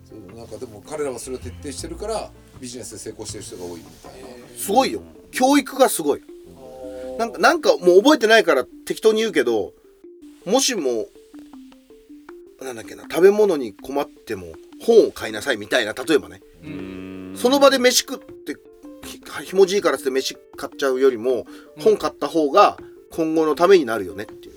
[0.04, 5.02] そうなんかでも彼らはそれを徹底してるからビジネスで成功してる人が多いみたいな、すごいよ。
[5.30, 6.22] 教育がすごい。
[7.18, 9.74] なんかなんかもう覚えてないから適当に言うけど
[10.46, 11.06] もしも
[12.60, 14.46] なんだっけな食べ物に困っても
[14.80, 16.40] 本を買いなさいみたいな例えばね。
[17.36, 18.56] その場で飯食って
[19.12, 21.46] ひひもじいからって飯買っちゃうよりも
[21.78, 22.78] 本買った方が
[23.10, 24.52] 今後のためになるよねっていう。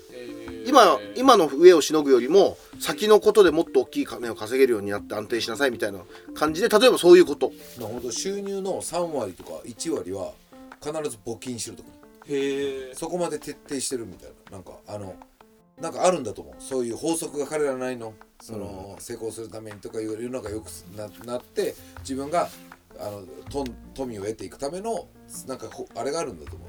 [0.66, 6.00] 今今の上をしのぐよりも先のことでもっと大きい金を稼げるようになって安定しなさいみたいな
[6.34, 7.52] 感じで例えばそういうこと。
[7.78, 10.32] まあ本当収入の3割とか1割は
[10.82, 11.88] 必ず募金しろとか
[12.28, 14.52] へえそこまで徹底してるみたいな。
[14.52, 15.14] なんかあの
[15.80, 16.54] なんかあるんだと思う。
[16.58, 18.14] そういう法則が彼らなりの。
[18.42, 22.50] その、成功するためにとかいう世の中よくななって自分が
[23.00, 25.08] あのと富を得ていくための
[25.46, 26.68] なんかほあれがあるんだと思う。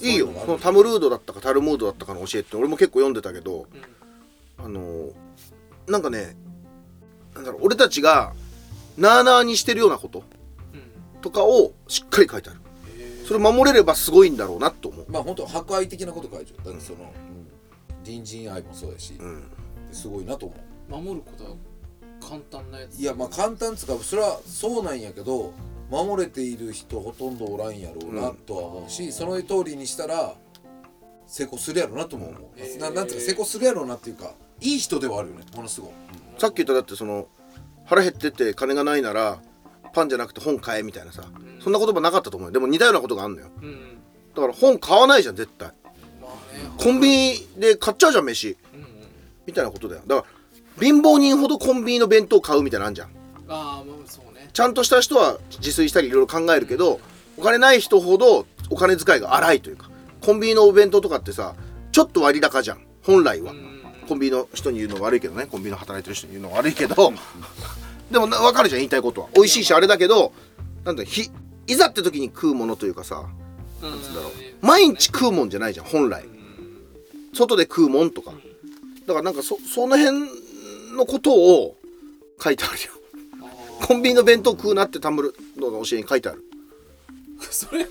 [0.00, 0.26] いいよ。
[0.26, 3.66] そううのタムルードだったかタルムードだったかの教えって俺も結構読んでたけど、
[4.58, 5.12] あのー
[5.88, 6.36] なんかね
[7.34, 8.34] なんだろう俺たちが
[8.98, 10.22] なあなあにしてるようなこと
[11.22, 12.60] とかをしっかり書いてある。
[13.26, 17.08] それ守れればすごいんだろうなと思う、まあ本当博愛的なこと書いてあるだからその、うん、
[18.02, 19.44] 隣人愛もそうだし、うん、
[19.92, 20.90] すごいなと思う。
[20.90, 21.50] 守ることは
[22.20, 22.98] 簡単なやつ。
[22.98, 25.52] いやまあ簡単っつうかそれはそうなんやけど
[25.90, 30.34] 守れている人ほとんどおらんやろうなとは思うし、その通りにしたら
[31.26, 35.90] 成功するやろうなとも思う、ななんつうか成功するやろうなっていうかいい人ではあるよねものすごい、
[36.38, 37.28] さっき言っただってその
[37.86, 39.40] 腹減ってて金がないなら
[39.94, 41.24] パンじゃなくて本買えみたいなさ、
[41.60, 42.52] そんな言葉なかったと思うよ。
[42.52, 43.48] でも似たようなことがあるのよ。
[43.62, 43.98] うん。
[44.34, 45.68] だから本買わないじゃん絶対。
[46.20, 46.70] まあね。
[46.76, 48.56] コンビニで買っちゃうじゃん飯。
[48.74, 48.86] うんうん。
[49.46, 50.02] みたいなことだよ。
[50.06, 50.37] だから
[50.80, 53.08] 貧乏人ほどコンビニの弁当買うみたいなのあんじゃん。
[53.08, 53.10] あ
[53.48, 54.48] あまあそうね。
[54.52, 57.00] ちゃんとした人は自炊したりいろいろ考えるけど
[57.36, 61.54] お金ない人ほどお金遣いが荒いというかコンビニのお弁当とかってさ
[61.92, 62.80] ちょっと割高じゃん。
[63.02, 63.52] 本来は。
[63.52, 63.68] うん。
[64.08, 65.46] コンビニの人に言うのは悪いけどね。
[65.46, 67.12] コンビニの働いてる人に言うのは悪いけど。
[68.10, 69.28] でもな分かるじゃん言いたいことは。
[69.34, 70.32] 美味しいしあれだけど
[70.84, 71.30] なんだひ
[71.66, 73.24] いざって時に食うものというかさ
[73.82, 74.32] うんだろう。
[74.62, 76.24] 毎日食うもんじゃないじゃん本来。
[77.34, 78.32] 外で食うもんとか。
[79.06, 80.28] だからなんかそその辺
[80.96, 81.76] のことを
[82.42, 82.92] 書いてあるよ。
[83.86, 86.44] コンビニの弁当食うなってタムルの教えに書いてある。
[87.50, 87.90] それも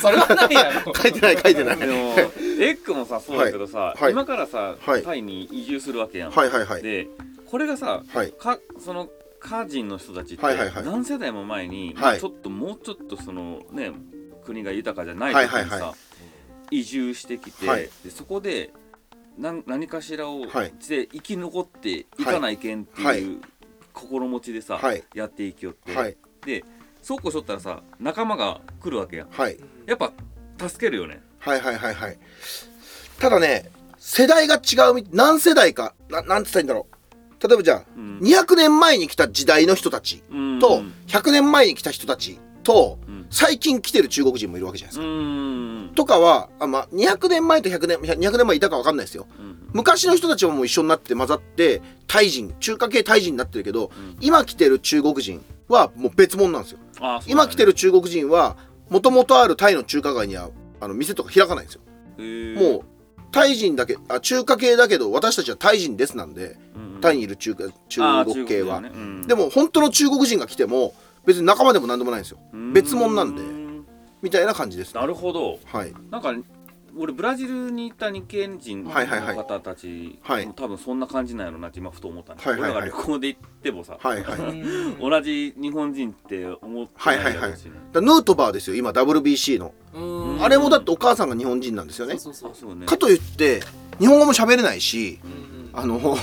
[0.00, 7.08] それはないやろ書いてない書いてないでもエッグもさそうだけどさ、はい今からさ、はいタイに移住するわけやん、はいはいはいで
[7.50, 9.08] これがさはいかその
[9.40, 13.90] 家人の人たちってはいはいはい何世代も前に、はいちょっともうちょっとそのね
[14.46, 15.94] 国が豊かじゃない時にさ、はいはいは
[16.70, 18.70] 移住してきて、はいでそこで
[19.38, 20.74] 何何かしらをはい。
[20.80, 23.24] して生き残っていかないけんっていう、はい。
[23.92, 25.04] 心持ちでさ、はい。
[25.14, 26.16] やっていきよって、はい。
[26.44, 26.64] で
[27.02, 29.28] そうこうしとったらさ仲間が来るわけやん。
[29.30, 29.58] はい。
[29.86, 30.12] やっぱ
[30.68, 31.20] 助けるよね。
[31.38, 32.18] はいはいはいはい。
[33.18, 36.94] ただね世代が違うみ何世代かななんて言ったらいいんだろう。
[37.46, 38.18] 例えばじゃあ、うん。
[38.20, 40.58] 200年前に来た時代の人たちうん。
[40.60, 43.26] と、100年前に来た人たちと、うん。
[43.30, 49.26] 最近来てる中国人もいるわけじゃないですうか、んとかはあ、まあ、200年前と100年200年前いたか分かんないですよ。
[49.38, 49.68] うん。
[49.72, 54.16] 昔の人たちももう一緒になって混ざってタイ人中華系タイ人になってるけど、ん。
[54.20, 56.78] 今来てる中国人はもう別物なんですよ。
[56.78, 57.20] ね。
[57.26, 58.56] 今来てる中国人は
[58.90, 61.80] もともとあるタイの中華街にはあの店とか開かないんですよ。
[62.60, 62.82] もう
[63.32, 68.90] タイ人だけあ中華系だけど私たちはタイ人ですなんでうんタイにいる中華あ中ー国系は、ね。
[68.94, 69.26] うん。
[69.26, 70.94] でも本当の中国人が来ても
[71.26, 72.38] 別に仲間でも何でもないんですよ。
[72.72, 73.42] 別物なんで。
[73.42, 73.44] う
[74.24, 75.00] みたいな感じですね。
[75.00, 75.58] なるほど。
[75.66, 75.92] はい。
[76.10, 76.34] なんか
[76.96, 79.36] 俺ブラジルに行った日系人のはいはいはい。
[79.36, 80.46] 方たちはい。
[80.46, 82.80] も多分そんな感じなんやろなって今ふと思ったんですはいはいはい。
[82.82, 83.98] 俺らが旅行で行ってもさ。
[84.00, 89.74] はいはい同じ日本人って思ってないやろうしねらヌートバーですよ今 WBC の。
[89.94, 90.42] うん。
[90.42, 92.16] あれもだってお母さんが日本人なんですよね。
[92.18, 92.76] そうそうそうそう。
[92.76, 93.60] ねかといって
[93.98, 96.16] 日本語も喋れないしうんあの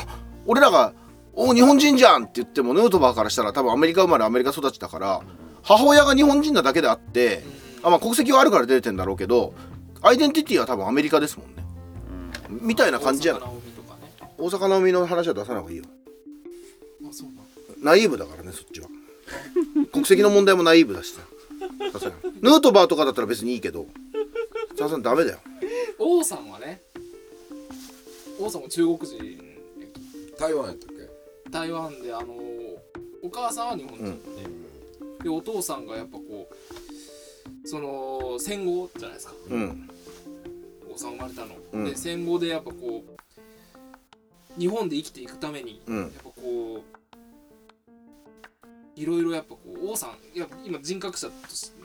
[0.48, 0.94] 俺らが
[1.34, 5.22] 「お日本人じゃん!」って言ってもヌートバーからしたら多分アメリカ生まれアメリカ育ちだから
[5.64, 7.44] 母親が日本人なだけであって
[7.84, 9.54] あまあ国籍はあるから出てんだろうけど
[10.02, 11.64] アイデンティティは多分アメリカですもんね。
[12.50, 14.34] みたいな感じやな大阪直美とかね。
[14.38, 15.86] 大阪なおみの話は出さない方がいいよ。
[17.10, 17.46] あそうなん
[17.84, 18.88] ナイーブだからねそっちは。
[19.92, 21.22] 国籍の問題もナイーブだしさ。
[21.94, 22.42] さすがに。
[22.42, 23.88] ヌートバーとかだったら別にいいけど。
[24.78, 25.40] さすがにダメだよ。
[26.00, 26.82] 王さんはね
[28.40, 29.20] 王さんも中国人
[30.40, 31.50] 台湾やったっけ？
[31.52, 32.34] 台湾であの
[33.24, 34.06] お母さんは日本人
[35.20, 36.56] で、でお父さんがやっぱこう
[37.66, 39.34] その戦後じゃないですか。
[39.50, 39.90] うん。
[40.94, 41.86] 王さん生まれたの、うん。
[41.86, 46.00] で戦後でやっぱこう日本で生きていくためにうん。
[46.02, 46.84] やっぱこ
[48.96, 51.82] ういろいろやっぱこう王さんいや今人格者として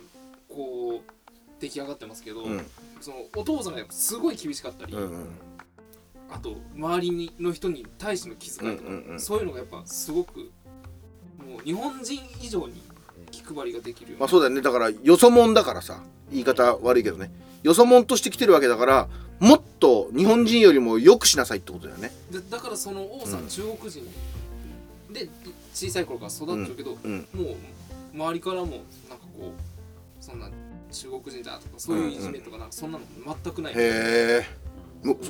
[0.49, 1.13] こう
[1.61, 2.67] 出来上がってますけど、うん。
[3.01, 5.29] そのお父さんがやっぱすごい厳しかったり、うんうん。
[6.29, 10.51] あと周りにの人に対しての気遣いとか、うんうんうんそういうのがやっぱすごく
[11.39, 12.96] もう日本人以上に気
[13.55, 14.61] 配りができるようなまあそうだよね。
[14.61, 17.31] だからよそもんだからさ言い方悪いけどね。
[17.63, 19.09] よそもんとして来てるわけだから
[19.41, 22.13] もっと日本人よりも良くしなさいってことだよね。
[22.31, 23.49] でだからその王さん、うん。
[23.49, 24.07] 中国人。
[25.13, 25.29] で
[25.73, 27.57] 小さい頃から育ってるけど、うんもう
[28.15, 28.83] 周りからもなんか
[29.39, 30.49] こうそんな
[30.91, 33.05] 中国人だとかそういういじめとかなんかそんなの
[33.45, 34.66] 全くない、へえむ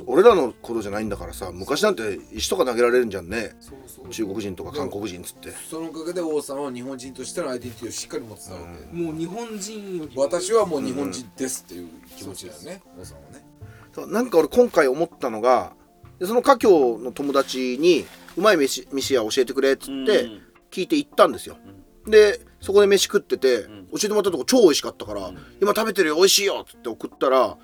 [0.05, 3.55] 俺らの頃じゃないんだからさ昔なんて石とか投げられるんじゃんね。
[3.59, 4.09] そうそう。
[4.09, 5.51] 中国人とか韓国人っつって。
[5.51, 10.21] そのおかげで王さんは日本人としてのアイデンティティをしっかり持ってたわけ、もう日本人よりも。
[10.23, 13.45] 私はもう日本人ですっていう気持ちだよね、王さんはね。
[13.93, 15.73] そうなんか俺今回思ったのが
[16.19, 20.41] でその華僑の友達にうまい飯飯屋教えてくれっつってうん。
[20.69, 21.57] 聞いて行ったんですよ、
[22.05, 23.87] でそこで飯食ってて、ん。
[23.87, 27.57] 教えてもらったとこ超美味しかったから、今食べてるよ美味しいよっつって送ったら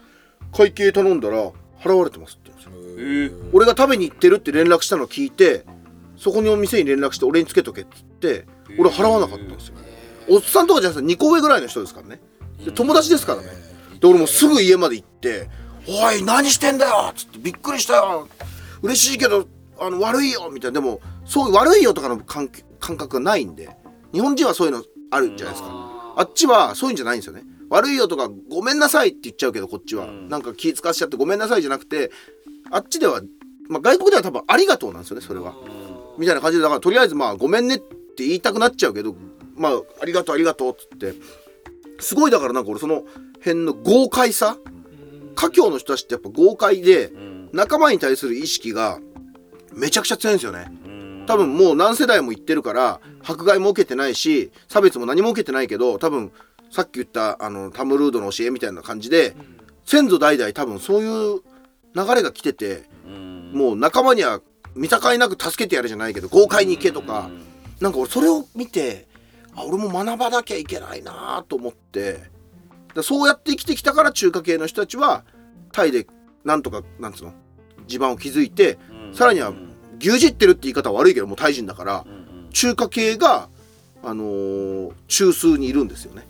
[0.54, 1.52] 会計頼んだら
[1.84, 2.74] 払われてますって言うんですよ。
[2.98, 3.50] えー。
[3.54, 5.66] 俺が食べに行ってるって連絡したのを聞いて
[6.18, 8.46] そこにお店に連絡して俺につけとけっつって
[8.80, 9.76] 俺払わなかったんですよ。
[10.30, 12.22] おっさんとかじゃなくて2個上ぐらいの人ですからね。
[12.64, 13.48] で友達ですからね。
[14.00, 15.50] で俺もすぐ家まで行って
[15.88, 18.28] 「おい何してんだよ!」っつって「びっくりしたよ。
[18.82, 19.48] 嬉しいけど
[19.80, 20.80] あの悪いよ」みたいな。
[20.80, 23.70] でもそういう悪いよとかの感感覚がないんで
[24.14, 25.70] 日本人はそういうのあるじゃないですか。
[25.72, 30.30] ああっちはそういうんじゃないんですよね悪いよとかごめんなさいって言っちゃうけどこっちは、うん。
[30.30, 32.12] なんか気使わしちゃってごめんなさいじゃなくて
[32.70, 33.22] あっちでは、
[33.68, 35.56] まあ、外国では多分ありがとうなんですよねそれは。
[36.20, 39.16] みたいな感じでだからとりあえずまあごめんねって言いたくなっちゃうけど
[39.56, 41.16] まあありがとうありがとうっつって。
[42.00, 43.04] すごいだからなんか俺その
[43.40, 44.58] 辺の豪快さ
[45.36, 47.50] 華僑の人たちってやっぱ豪快でうん。
[47.54, 49.00] 仲間に対する意識が
[49.74, 50.72] めちゃくちゃ強いんですよね。
[50.86, 51.26] うん。
[51.26, 56.32] 多分もう何世代も行ってるから迫害も受けてないし差別も何も受けてないけど多分
[56.74, 59.36] さっき言ったあのタムルードの教えみたいな感じで
[59.86, 61.42] 先祖代々多分そういう
[61.94, 63.52] 流れが来ててうん。
[63.54, 64.42] もう仲間には
[64.74, 67.30] 見境なく助けてやるじゃないけど豪快に行けとか。
[67.80, 69.08] なんか俺それを見て
[69.56, 72.24] あ俺も学ばなきゃいけないなと思って。
[72.96, 75.24] だそうやって生きてきたから中華系の人たちは
[75.72, 76.08] タイで
[76.44, 77.34] なんとかなんつうの
[77.86, 79.14] 地盤を築いてうん。
[79.14, 82.50] さらにはうん牛耳ってるって言い方は悪いけどもうタイ人だからうん。
[82.50, 83.48] 中華系が
[84.02, 86.24] あのー中枢にいるんですよね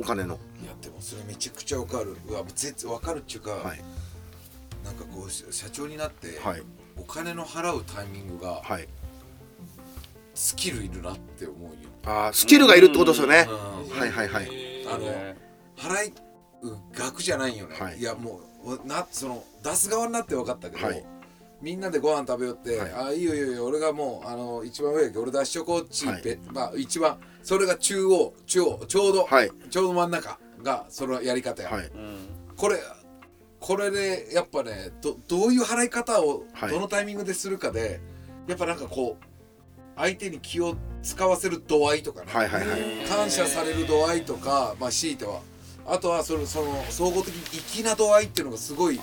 [0.00, 0.38] お金の。
[0.62, 2.16] いやでもそれめちゃくちゃわかる。
[2.26, 3.80] うわ全然わかるっちゅうか、はい。
[4.84, 6.62] なんかこうし社長になって、はい。
[6.96, 8.88] お金の払うタイミングがはい。
[10.34, 13.46] スキルいるなって思うよ、あースキルがいるってことですよね。
[13.48, 13.98] うん。
[13.98, 14.48] はいはいはい。
[14.86, 15.06] あの
[15.76, 16.14] 払い
[16.94, 17.98] 額じゃないよね、はい。
[17.98, 21.04] い、やもうなその出す側になって分かったけど、はい
[21.60, 22.92] みんなでご飯食べよって、はい。
[23.08, 23.64] あいいよいいよいいよ。
[23.66, 26.22] 俺がもうあの一番上やけど俺出しちょこうっち、はい。
[26.22, 29.50] べまあ一番それが中央中央ちょうど、はい。
[29.70, 31.86] ちょうど真ん中がそのやり方や、はい。
[31.86, 32.78] うんこれ
[33.58, 36.70] これでやっぱねどどういう払い方をはい。
[36.70, 38.00] どのタイミングでするかで、
[38.46, 39.24] やっぱなんかこう
[39.96, 42.80] 相手に気を使わせる度合いとかね、はいはいはい。
[43.06, 45.40] 感謝される度合いとかまあ強いては
[45.90, 49.00] あとはそのその総合的に粋な度合いっていうのがすごい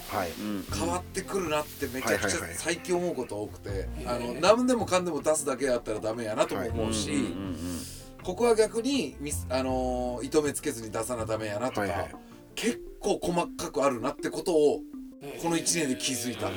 [0.73, 7.35] 変わってくるなってめちゃくちゃはいはいはい最近思うこと多くて、あの何でもかんでも出すだけやったらダメやなとも思うし、
[8.23, 12.15] ここは逆にミス、あのー糸目つけずに出さなダメやなとか、はいはい。
[12.55, 14.81] 結構細かくあるなってことを
[15.41, 16.49] この1年で気づいた。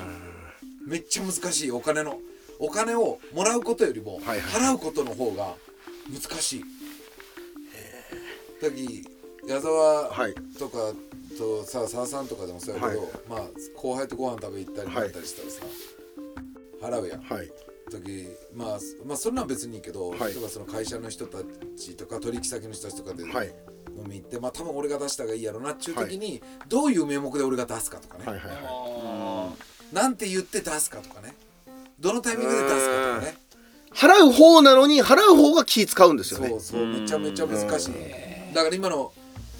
[0.87, 2.19] めっちゃ難しいお金の
[2.59, 4.41] お金をもらうことよりもはいはい。
[4.41, 5.55] 払うことの方が
[6.09, 6.65] 難しい。
[8.63, 9.05] だき
[9.47, 10.35] 矢沢はい。
[10.59, 10.93] とか
[11.37, 13.11] とさ澤さんとかでもそうやけど、はい。
[13.29, 13.41] まあ
[13.77, 17.23] 後輩とご飯食べ行ったりはいだったりしたらさ、払うやん。
[17.23, 17.51] はい。
[17.91, 20.33] 時まあまあそんなん別にいいけど、はい。
[20.33, 21.39] 例えばその会社の人た
[21.77, 23.55] ちとか取引先の人たちとかではい。
[23.99, 28.59] 飲み行って、まあ多分俺が出した方がいいやろなっちゅう時に、どういう名目で俺が出すかとかね、はいはいはい。
[28.65, 29.49] あ
[29.93, 31.35] なんて言って出すかとかね。
[31.99, 33.37] どのタイミングで出すかとかね。
[33.93, 36.49] 払う方なのに払う方が気使うんですよね。
[36.51, 36.87] そうそう。
[36.87, 38.55] めちゃめちゃ難しい。
[38.55, 39.13] だから今の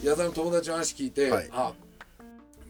[0.03, 1.49] 矢沢の友達の話聞いて、はい。
[1.53, 1.73] あ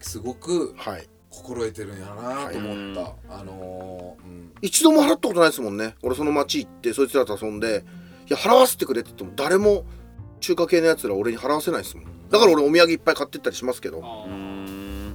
[0.01, 1.07] すごくはい。
[1.31, 4.53] 心得てるんやなと思った、あのーうん。
[4.63, 5.95] 一度も払ったことないですもんね。
[6.03, 7.85] 俺その町行ってそいつらと遊んで
[8.29, 9.85] 「いや払わせてくれ」って言っても誰も
[10.41, 12.07] 中華系のやつら俺に払わせないですもん。
[12.31, 14.01] だから俺お土産いっぱい買ってったりしますけど。
[14.03, 15.15] あうーん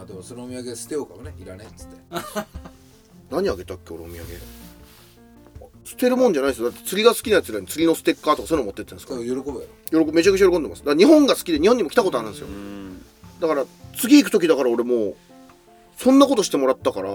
[0.00, 1.34] あでもそのお土産捨てようかもね。
[1.38, 1.96] いらねっつって。
[3.30, 4.24] 何あげたっけ俺お土産
[5.88, 6.70] 捨てるもんじゃないですよ。
[6.70, 9.20] だって釣りが好きなやつらに釣りのステッカーとかそういうの持ってってるんですから。
[9.20, 10.80] 喜ぶやろ喜ぶめちゃくちゃ喜んでます。
[10.80, 12.48] だから日本が好きで日本にも来たことあるんですよ。
[12.48, 13.04] うん。
[13.40, 13.64] だから
[13.96, 15.16] 次行く時だから俺もう
[15.96, 17.10] そんなことしてもらったから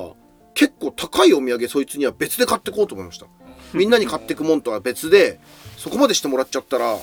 [0.55, 3.27] 結構高いお土産そいつには別で買ってこうと思いました。
[3.73, 5.39] みんなに買ってくもんとは別で
[5.77, 6.97] そこまでしてもらっちゃったら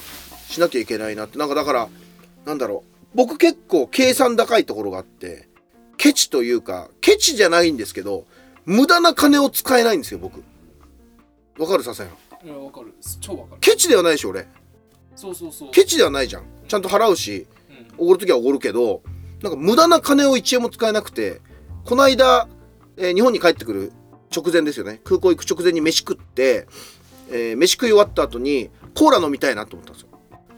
[0.49, 1.39] しなきゃいけないなって。
[1.39, 1.89] なんかだから
[2.47, 2.91] なんだろう。
[3.15, 5.49] 僕結構計算高いところがあって
[5.97, 8.25] ケチというかケチじゃないんですけど
[8.65, 10.45] 無駄な金を使えないんですよ僕
[11.59, 12.95] わかるささやんいやわかる。
[13.21, 13.61] 超わかる。
[13.61, 14.49] ケチではないでしょ俺。
[15.15, 15.71] そうそうそう。
[15.71, 16.45] ケチではないじゃん。
[16.69, 17.47] ちゃんと払うし
[17.99, 18.05] うん。
[18.05, 19.03] おごる時はおごるけど
[19.43, 21.41] なんか無駄な金を1円も使えなくて
[21.85, 22.49] この間、
[22.97, 23.93] えー日本に帰ってくる
[24.35, 25.01] 直前ですよね。
[25.05, 26.67] 空港行く直前に飯食って、
[27.31, 30.09] えー飯食い終わった後にコーラ飲みたいなと思ったんですよ。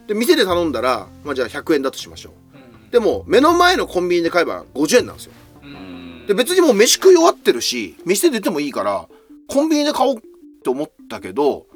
[0.07, 2.91] で店で頼んだら、まあ、じゃあ100円だとしましょう。
[2.91, 5.31] でも目の前のコンビニで買えば50円なんですよ。
[5.63, 6.25] うん。
[6.27, 9.07] で別にもう飯食い終わってるし店で出てもいいから
[9.47, 10.21] コンビニで買おう
[10.63, 11.67] って思ったけど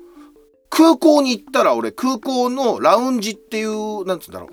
[0.70, 4.48] 空港に行ったら俺空港のラウンジっていうなんつうんだろ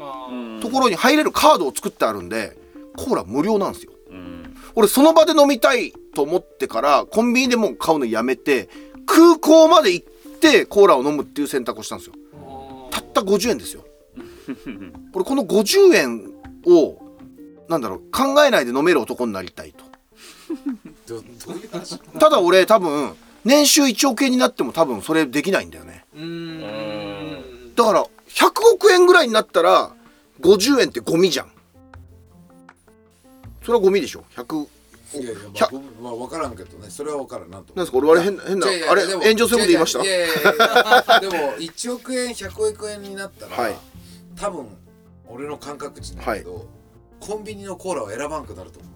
[0.58, 2.56] うところに入れるカードを作ってあるんで
[2.96, 3.92] コーラ無料なんですよ。
[4.10, 4.56] うん。
[4.74, 8.68] 俺その場で飲みたいと思ってからコンビニでもう買うのやめて
[9.06, 10.06] 空港まで行っ
[10.40, 12.14] てコーラを飲むっていう選択をしたんですよ。
[12.90, 13.84] あたった50円ですよ。
[15.12, 16.32] 俺この50円
[16.66, 16.98] を
[17.68, 19.84] なんだろう考えないで飲める男になりたいと。
[22.18, 26.04] ただ俺多分年収1億円になっても多分それできないんだよね。
[27.74, 29.92] だから100億円ぐらいになったら
[30.40, 31.50] 50円ってゴミじゃん。
[33.62, 34.66] それはゴミでしょ？100
[35.14, 36.90] いやいや、まあ、僕まあ分からんけどね。
[36.90, 37.98] それは分からんなんとなんですか？
[37.98, 40.02] 俺あれ変な変ないやいやあれでも炎上すること言いました？
[40.02, 43.74] いやいやいやでも1億円100億円になったら、はい。
[44.36, 44.66] 多分
[45.28, 46.66] 俺の感覚値なんだけど、
[47.20, 48.92] コンビニのコーラを選ばんくなると思う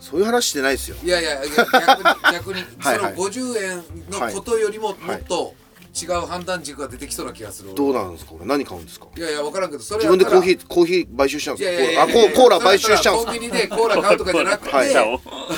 [0.00, 0.96] そういう話してないですよ。
[1.02, 3.14] いやいや逆に逆に はいはい。
[3.16, 5.20] その50円のことよりももはい。
[5.20, 5.54] っと
[5.92, 8.32] 違う判断軸が出てきそうな気がする、どうなんですか？
[8.36, 9.08] 俺何買うんですか？
[9.16, 12.02] いやいや分からんけどそれ自分でコーヒーーコーヒー買収しちゃうんいですか？
[12.02, 14.94] あコーコーラ買収しちゃうんコンビですニでコーラ買うとかじゃなくて、はい。
[14.96, 15.02] あ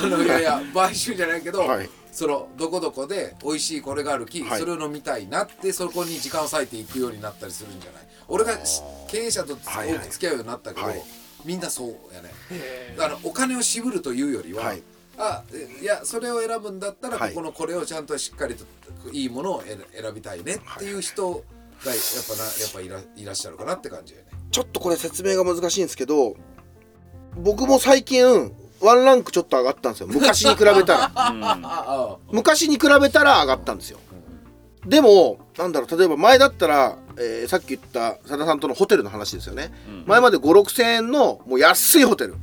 [0.07, 1.89] のいやいや買収じゃないけど、かはい。
[2.11, 4.59] そのどこどこで美味しいこれがあるき、はい。
[4.59, 8.03] それを飲みたいなってそこに時間を割いていくようになったりするんじゃない？
[8.27, 9.99] 俺がし経営者と多はいはい。
[10.07, 11.03] く付き合うようになったけど、はい
[11.45, 12.29] みんなそうやね。
[12.51, 14.83] へだからお金を渋るというよりは、はい。
[15.17, 15.43] あ
[15.81, 17.29] いやそれを選ぶんだったら、はい。
[17.29, 18.65] ここのこれをちゃんとしっかりと
[19.11, 21.43] いいものを選選びたいねっていう人がやっ
[21.83, 24.25] ぱなやっぱいらいらっしゃるかなって感じよね。
[24.51, 26.35] ちょっとこれ説明が難しいんですけど
[27.37, 30.07] 僕も最近ワンランクちょっと上がったんですよ。
[30.07, 31.11] 昔に比べたら。
[31.13, 33.99] あ あ昔に比べたら上がったんですよ
[34.85, 39.71] でもなんだろう例えば前だったら、えーさっき言った佐田さんとのホテルの話ですよね、
[40.05, 42.35] 前まで5 6千円のもう安いホテル。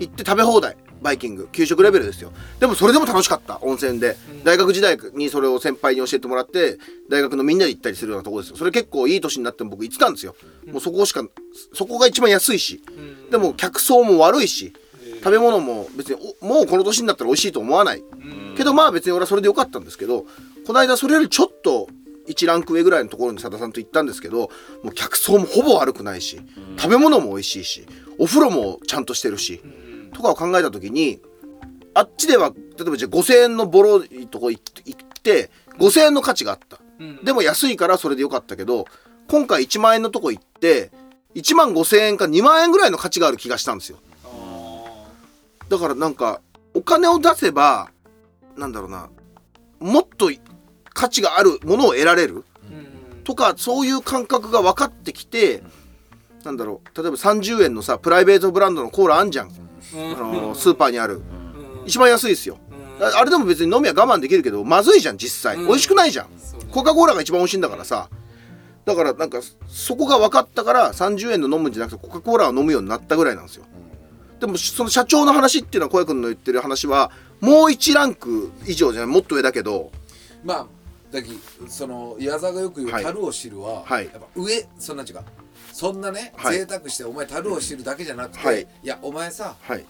[0.00, 0.76] 行って食べ放題。
[1.00, 1.48] バイキング。
[1.52, 2.32] 給食レベルですよ。
[2.58, 3.58] でもそれでも楽しかった。
[3.62, 6.78] 温泉で、大学時代にそれを先輩に教えてもらって
[7.08, 8.56] 大学のみんなで行ったりするようなとこですよ。
[8.56, 10.34] それ結構いい年になっても僕行ってたんですよ、
[10.66, 11.22] もうそこしか
[11.72, 12.90] そこが一番安いし、う
[13.26, 13.30] ん。
[13.30, 14.72] でも客層も悪いし。
[15.20, 18.04] 食べ物も別におもうこの年になったら美味しいと思わない、
[18.58, 20.26] けどまあ別に俺はそれでよかったんですけど
[20.66, 21.88] この間それよりちょっと
[22.28, 24.50] 1ランク上ぐらいのところに佐田さんと行ったんですけど
[24.82, 26.40] もう客層もほぼ悪くないし
[26.76, 27.86] 食べ物も美味しいし
[28.18, 29.62] お風呂もちゃんとしてるし、
[30.12, 31.20] とかを考えた時に
[31.94, 37.24] あっちでは例えばじゃあ5,000円のボロいとこ行って行って5,000円の価値があった、うん。
[37.24, 38.86] でも安いからそれでよかったけど
[39.28, 40.90] 今回1万円のとこ行って
[41.36, 43.98] 1万5,000円か2万円ぐらいの価値がある気がしたんですよ。
[44.24, 45.06] あ
[45.68, 46.40] だからなんか
[46.74, 47.90] お金を出せば
[48.58, 49.08] なんだろうな。
[49.80, 50.30] もっと
[50.92, 52.44] 価値があるものを得られる？
[53.24, 55.62] とかそういう感覚が分かってきて
[56.44, 57.02] なんだろう。
[57.02, 60.12] 例えば30円のさプライベートブランドのコーラあんじゃん、うん。
[60.12, 61.16] あのスーパーにある。
[61.16, 61.22] うん。
[61.86, 62.58] 一番安いですよ。
[62.98, 63.06] うん。
[63.06, 65.66] ああれでも別に飲みは我慢できるけどまずいじゃん実際、うん。
[65.66, 66.28] 美味しくないじゃん。
[66.70, 68.08] コカ・コーラが一番美味しいんだからさ。
[68.84, 73.66] だからなんかそこが分かったから30円の飲むんじゃなくてコカ・コーラを飲むようになったぐらいなんですよ。
[74.40, 77.10] でもその社長の話っていうのは小谷君の言ってる話は
[77.40, 79.90] もう1ランク以上じゃないもっと上だけど。
[80.44, 80.66] まあ
[81.10, 81.30] だき
[81.68, 83.04] その矢沢がよく言うはい。
[83.04, 84.04] 樽を知るは、はい。
[84.06, 85.16] やっぱ上そんなん違う
[85.72, 86.58] そんなね、はい。
[86.58, 88.62] 贅沢してお前樽を知るだけじゃなくて、はい。
[88.62, 89.86] い、やお前さはい。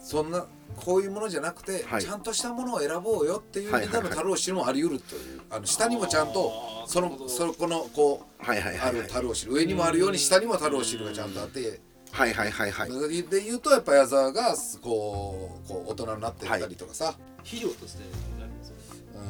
[0.00, 2.02] そんなこういうものじゃなくて、はい。
[2.02, 6.52] ちゃんとしたものを選ぼうよっていう意味での樽を知るもあり得るというあの下にもちゃんと
[6.86, 8.98] そのそこのこうはいはいあるはい。
[9.00, 9.54] はい樽を知る。
[9.54, 11.80] 上にもあるように下にも樽を知るがちゃんとあって
[12.12, 12.90] はいはいはいはい。
[13.28, 18.02] で言うとやっぱ矢沢がこうこう大人になっていったりとかさ、肥料として
[18.38, 18.82] なりますよね。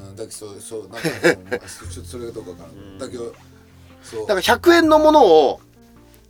[0.09, 2.99] うん、だけどそうそうなんかうん ちょっとそれがどうかわからん。
[2.99, 3.35] だけど
[4.03, 4.27] そう。
[4.27, 5.61] だから100円のものを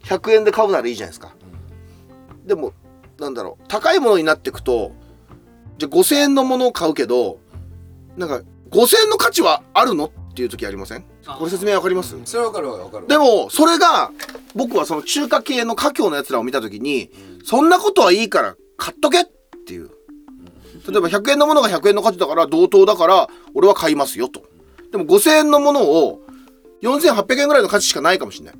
[0.04, 1.34] 100円で買うならいいじゃないですか、
[2.46, 2.72] でも
[3.18, 3.64] なんだろう。
[3.68, 4.92] 高いものになっていくと
[5.78, 7.38] じゃあ5000円のものを買うけど
[8.16, 10.06] なんか5000円の価値はあるの？
[10.06, 11.04] っていう時ありません？
[11.38, 12.16] これ説明わかります？
[12.24, 14.10] それはわかるわわかるでもそれが
[14.54, 17.10] 僕はその中華系の華僑のやつらを見た時に
[17.44, 19.24] そんなことはいいから買っとけっ
[19.66, 19.90] ていう。
[20.88, 24.42] 例えば100円のものが100円の価値だから同等だから俺は買いますよと。
[24.90, 26.22] でも5000円のものを
[26.82, 28.54] 4800円ぐらいの価値しかないかもしれない。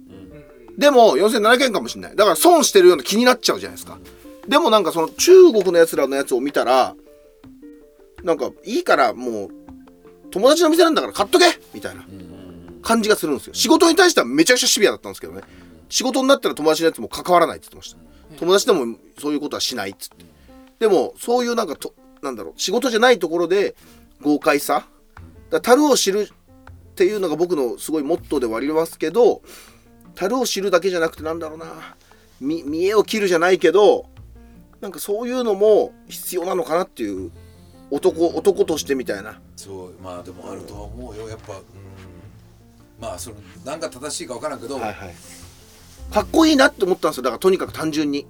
[0.77, 2.17] でも4700円かもしれない。
[2.17, 3.99] だから損してるような気になっちゃうじゃないですか。
[4.47, 6.95] でもなんかその中国のやつらのやつを見たら
[8.23, 9.51] なんかいいからもう
[10.31, 12.05] 友達の店なんだから買っとけみたいな
[12.83, 13.55] 感じがするんですよ。
[13.55, 15.43] 仕事に対してはめちゃくちゃシビアだったんですけどね。
[15.89, 17.99] 仕事になったら友達のやつも関わらないって言ってました。
[18.39, 20.25] 友達でもそういうことはしないっつって。
[20.79, 22.53] でもそういうなんかとなんだろう。
[22.57, 23.75] 仕事じゃないところで
[24.21, 24.87] 豪快さ。
[25.51, 29.43] だ樽を知るっていうのが僕のすごいモットーではありますけど
[30.15, 31.97] 樽を知るだけじゃなくてなんだろうな。
[32.41, 34.07] み見栄を切るじゃないけど
[34.81, 37.31] なんかそういうのも必要なのかなっていう。
[37.93, 39.41] 男男としてみたいな。
[39.57, 41.29] そうまあでもあるとは思うよ。
[41.29, 41.90] やっぱうん
[43.01, 45.15] まあその何が正しいかわからんけど、はいはい。
[46.13, 47.23] かっこいいなって思ったんですよ。
[47.23, 48.27] だからとにかく単純に。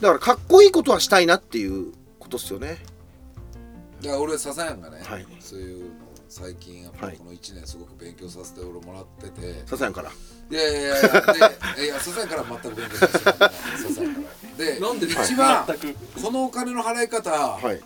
[0.00, 2.78] だからかっこいいことはしたいなっていうことですよね。
[4.02, 5.26] だから俺笹谷がね、はい。
[5.40, 5.90] そういうのを
[6.28, 7.16] 最近やっぱはい。
[7.16, 10.10] この1年すごく勉強させて俺もらってて、笹谷から。
[10.50, 11.00] いやいやいやいや
[11.76, 14.20] でいや笹谷から全く勉強させてもらってない笹谷か
[14.58, 14.64] ら。
[14.64, 15.06] でなんで？
[15.06, 15.66] 一番
[16.22, 17.80] このお金の払い方、はい。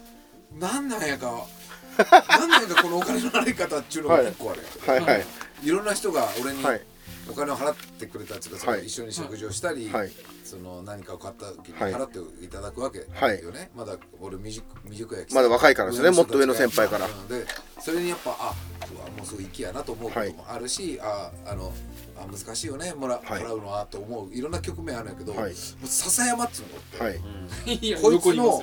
[0.59, 1.47] なんなんやか。
[1.97, 4.63] なんなんやかこのお金の払い方っていうのが一個ある。
[4.87, 5.25] やん、はいはいい
[5.71, 6.81] ろんな人が俺にはい。
[7.27, 8.85] お金を払ってくれたっていうか、はい。
[8.85, 10.11] 一緒に食事をしたり、はい。
[10.45, 11.95] その何かを買った時にはい。
[11.95, 17.07] 払っていただくわけはいよね、まだ俺未熟未熟やきまだ若いからですねもっと上の先輩から。
[17.07, 17.29] うん。
[17.29, 17.47] で
[17.81, 18.55] それにやっぱあ
[18.95, 21.73] うわもうすぐ粋やなと思うこともあるし、ああの
[22.19, 23.43] あ難しいよねもら、はい。
[23.43, 24.35] 払うのはと思う。
[24.35, 25.41] いろんな局面あるんやけど、はい。
[25.43, 25.55] もう
[25.87, 26.69] 笹山っつうの
[27.09, 27.21] って、
[28.03, 28.63] こいつの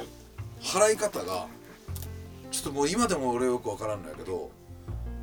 [0.62, 1.47] 払い方が
[2.52, 4.52] ちょっともう今でも俺よくわからんのやけど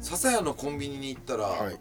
[0.01, 1.77] 笹屋のコンビニに行ったら、はい。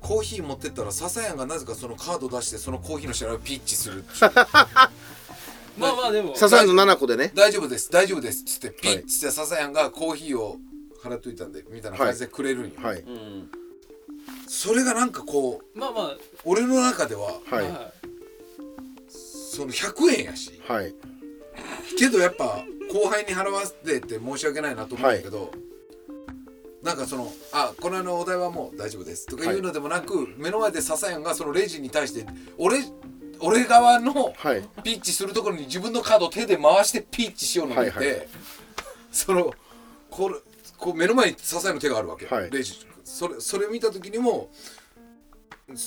[0.00, 4.04] コーヒー持ってったら笹屋がなぜかそのカード出してそのコーヒーの支払いをピッチする
[5.76, 6.36] まあまあでも。
[6.36, 7.32] 笹谷の7個でね。
[7.34, 7.90] 大丈夫です。
[7.90, 8.42] 大丈夫です。
[8.42, 10.58] っつってピッチして笹屋がコーヒーを
[11.02, 13.00] 払っといたんでみたいな感じでくれるんよ、はい。
[13.00, 13.50] うん
[14.48, 16.16] それがなんかこうまあまあ。
[16.44, 17.68] 俺の中でははい。
[17.68, 17.92] は
[19.08, 20.60] その100円やし。
[20.66, 20.94] はい。
[21.98, 25.50] けどやっぱ後輩に払わせてって申し訳ないなと思うんだけど、
[26.86, 29.56] なんかその「あこのあのお題はもう大丈夫です」とかい。
[29.56, 32.24] うのでもなく、目の前で笹谷がそのレジに対して
[32.56, 32.78] 俺
[33.40, 34.62] 俺側のはい。
[34.84, 38.28] ピッチするところに自分のカードを手で回してピッチしようの見て、はいはい。
[39.10, 39.52] その
[40.08, 40.36] これ
[40.78, 42.50] こう目の前に支えの手があるわけ、はい。
[42.52, 44.50] レジそれそれ見た時にも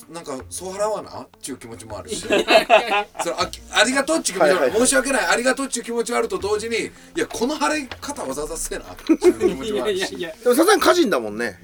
[0.09, 2.17] なんかそう払わなっていう気持ちもあるし。
[2.27, 4.80] それあありがとうっていう気持ちもある、はいはいはい。
[4.82, 10.01] 申し訳ないありがとうっていう気持ちがあると同時にいやこの払い方わざわざせえなっていう気持いちもあるし。
[10.01, 11.61] やいやいやでもさすがに歌人だもんね。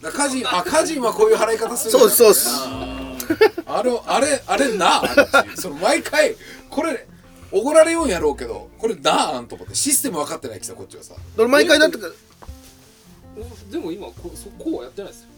[0.00, 2.28] だから家人あ家人はこういう払い方するそうですそう。
[2.28, 2.50] です
[3.66, 6.36] あれあれあれなあその毎回
[6.70, 7.06] これ
[7.52, 9.74] おごられようんやろうけどこれなあんと思って。
[9.74, 11.12] システム分かってないきさこっちはさ。
[11.36, 11.98] 俺毎回だって
[13.70, 15.28] でも今こそこうはやってないですよ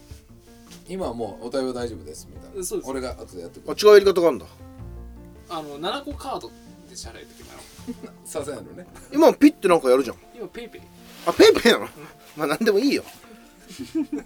[0.89, 2.64] 今はもうお対応大丈夫ですみたいな。
[2.64, 2.91] そうです。
[2.91, 3.70] 俺が後でやってくる。
[3.72, 4.47] あ違うやり方があるんだ。
[5.51, 6.51] あの7個カード
[6.89, 7.61] で支払いときなの。
[8.24, 8.86] させないのね。
[9.12, 10.16] 今ピッてなんかやるじゃん。
[10.34, 10.80] 今ペイペ
[11.26, 11.89] あペイペイなの？
[12.36, 13.05] まあ何でもいいよ。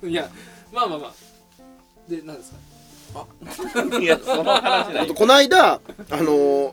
[0.02, 0.30] イ いや
[0.72, 1.12] まあまあまあ。
[2.08, 2.52] で何です
[3.12, 3.26] か？
[4.00, 5.04] いやその話ない。
[5.04, 6.72] あとこの間あのー、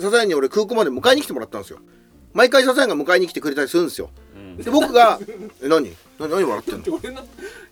[0.00, 1.80] サザエに俺空港まで迎えに来てもらったんですよ。
[2.34, 4.10] 毎回サザエが迎えに来てくれたりするんですよ。
[4.27, 4.27] うん
[4.62, 5.18] で僕が
[5.62, 5.92] 「え何？
[6.18, 7.22] 何何笑ってんの?」俺の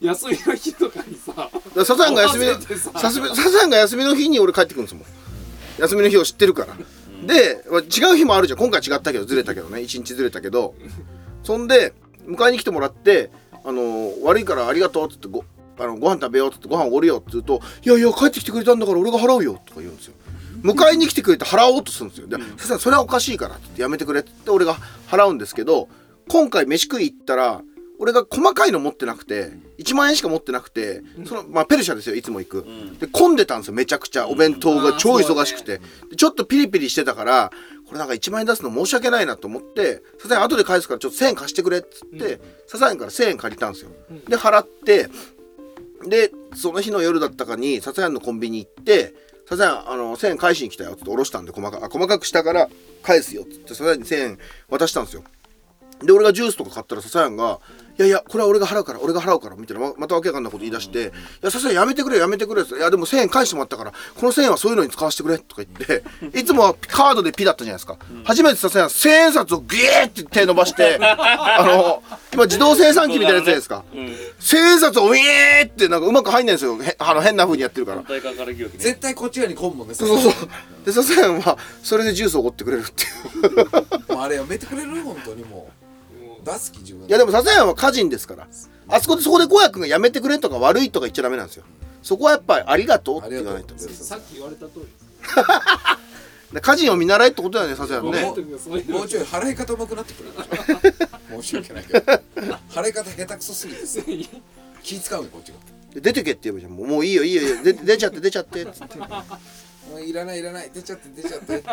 [0.00, 2.90] 休みの日とかにさだサザエが休みの合わせてさ。
[2.96, 5.04] サスサザエが休みの日に俺帰ってくるんですもん。
[5.78, 6.76] 休みの日を知ってるから。
[7.26, 8.58] でまあ違う日もあるじゃん。
[8.58, 9.80] 今回違ったけどずれたけどね。
[9.82, 10.74] 一日ずれたけど。
[11.42, 11.92] そんで
[12.26, 13.30] 迎えに来てもらって
[13.64, 15.44] 「あのー悪いからありがとう」っつってご
[15.78, 20.14] あのご飯食べようっつってご飯おごるよって言うと「いやいや帰ってきてくれたんだから俺が払うよ」とか言うんですよ。
[20.62, 22.26] 迎えに来てくれて払おうとするんですよ。
[22.26, 24.76] で「ささそれはおかしいから」って言ってやめてくれって俺が
[25.08, 25.88] 払うんですけど
[26.28, 27.62] 今回飯食い行ったら
[27.98, 32.66] 俺が細かいの持ってなくて1万円しか持ってなくてその、まあ、ペルシャですよいつも行く、
[33.00, 34.28] で混んでたんですよめちゃくちゃ。
[34.28, 37.50] お弁当が超忙しくて、でちょっとピリピリしてたから
[37.86, 43.90] これなんか1万円出すの申し訳ないなと思って「ささや後で返すからちょっと1000円貸してくれ」っつってささやから1000円借りたんですよ、
[44.28, 45.08] で払って
[46.06, 49.14] でその日の夜だったかに笹谷のコンビニ行って
[49.48, 52.68] 「笹谷あの1000円返しに来たよ」って下ろしたんで細かあ細かくしたから
[53.02, 55.22] 返すよっつって笹谷に1000円渡したんですよ
[56.02, 57.58] で俺がジュースとか買ったら笹谷が
[57.98, 61.00] 「いやいやこれは俺が払うから俺が払うから」みたいなままたわけわかんないこと言い出して
[61.40, 66.04] 「いや笹谷やめてくれやめてくれ」いやでも1000円返してもらったからこの1000円はそういうのに使わせてくれ」とか言って
[66.38, 72.02] いつもはカードでピだったじゃないですか、初めて笹谷1000円札をギーって手伸ばして あの
[72.34, 73.84] 今自動生産機みたいなやつじゃないですか、
[74.38, 76.78] 千円札をウィーってなんかうまく入んないんですよ。
[76.82, 78.02] へあの変な風にやってるから。
[78.06, 80.32] 絶対こっち側に来んもんねそうそう
[80.84, 83.06] で笹谷はそれでジュースをおごってくれるってい
[84.14, 84.18] う。
[84.18, 85.75] あれやめてくれる本当にもう
[86.46, 88.46] 出す気自分いやでも笹谷は歌人ですから。
[88.88, 91.64] あそこでそこで小谷君がやめてくれとか悪いとか言っちゃダメなんですよ。
[92.02, 93.74] そこはやっぱりありがとうって言わないと。
[93.76, 95.06] さっき言われた通りです。
[96.52, 98.22] で歌人を見習えってことだよね笹谷はね。
[98.22, 100.30] ごめんとかそういうのもうちょい払い方上手くなってくれ
[100.90, 101.42] る。
[101.42, 102.12] 申し訳ないけど。
[102.70, 102.92] 払い。
[102.92, 103.84] 方下手くそすぎて。
[103.86, 104.00] さ
[104.84, 105.58] 気使うよこっちが
[105.94, 107.62] で出てけって言えばじゃんもういいよいいよいいよ。
[107.64, 108.98] で出ちゃって出ちゃってっつって。
[109.90, 110.70] もういらないいらない。
[110.72, 111.64] 出ちゃって出ちゃって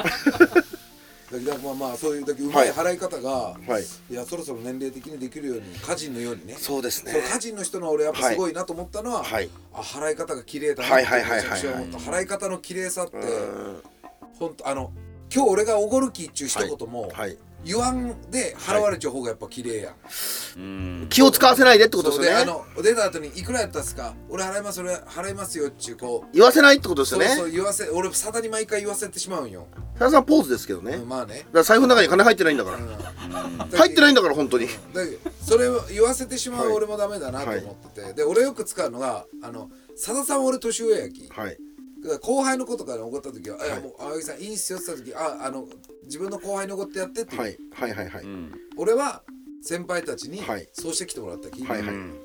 [1.64, 3.84] まあまあそういうだけうまい払い方が、はい。
[4.12, 6.56] いやそろそろ年齢的にできるように歌人のようにね。
[6.58, 9.50] そうですその歌人の人の俺やっぱすごいなと思ったのは、はい。
[9.74, 11.62] あ払い方が綺麗だなはいはいはいはいはい。
[11.62, 12.12] めちゃくちゃ思った。
[12.12, 13.84] 払い方の綺麗さってうん。
[14.40, 14.92] 本当あの
[15.34, 19.96] 今日俺がおごる気っちゅう一言も、はい言わんで払われちゃう方がやっぱ綺麗やん、
[20.58, 21.08] うん。
[21.10, 22.46] 気を使わせないでってことそうですよね。
[22.46, 26.34] であの出た後にいくらやったっすか俺払います俺払いますよっちゅうこう。
[26.34, 27.36] 言わせないってことですそうよね。
[27.36, 31.36] そう言わせ俺さだに毎回言わせてしまうんよ、笹谷さんポーズですけどね、うんまあね。
[31.36, 32.78] だから財布の中に金入ってないんだから、
[33.78, 34.68] 入ってないんだから本当に。
[34.94, 36.76] だけどそれを言わせてしまうはい。
[36.76, 41.58] 俺もダメだなと思ってて、で俺よく使うのがあのさださんは俺年上やき、はい
[42.22, 43.70] 後輩のことから怒った時は「あい。
[43.70, 45.68] やはいもう青木さんいいっすよ」って言った時ああの
[46.04, 47.36] 自分の後輩のことやってって。
[47.36, 47.58] いう、はい。
[47.72, 48.52] はいはいはい、うん。
[48.78, 49.24] 俺は
[49.62, 50.70] 先輩たちにはい。
[50.74, 51.84] そうしてきてもらったき、はい。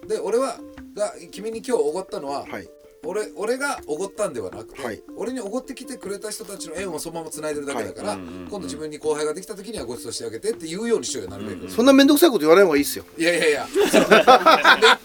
[0.09, 0.59] で俺は
[0.95, 2.69] が君に今日おごったのは、はい
[3.05, 5.03] 俺俺がおごったんではなくて、はい。
[5.17, 8.19] 俺におごってきてくれた人たちの縁をそのままつないでるだけだから、はい。
[8.19, 13.05] うんうんうん今度自分に後輩ができた時にはご馳走してあげてって言うようにしようよなるべく、そんな面倒くさいこと言わない方がいいっすよ。
[13.17, 13.67] いやいやいや。
[13.75, 13.97] めっち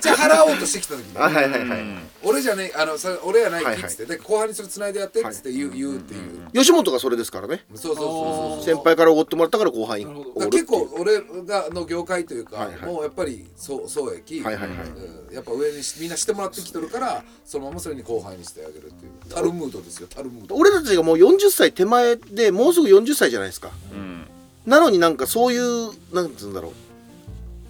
[0.10, 1.80] ゃ払おうとしてきた時に、 はいはいはいはい、
[2.24, 7.66] 俺じゃねあのそれ俺やないきっつって、はで後輩にそれつないでやってっつって言う,、言うっていう、吉本がそれですからね。
[7.76, 12.86] そうそうそうそう先輩からおごってもらったから後輩に結構俺がの業界というか、はいはい。
[12.86, 14.68] もうやっぱりそうそうはいはいはい。
[14.70, 19.34] うんやっぱ上にしみんなしてもらってきとるからそのままそれに後輩にしてあげるっていう。
[19.34, 20.56] タルムードですよタルムード。
[20.56, 23.72] 俺たちがもう40歳手前でもうすぐ40歳じゃないですか。
[23.94, 24.28] うん。
[24.66, 26.74] なのになんかそういうなんつうんだろ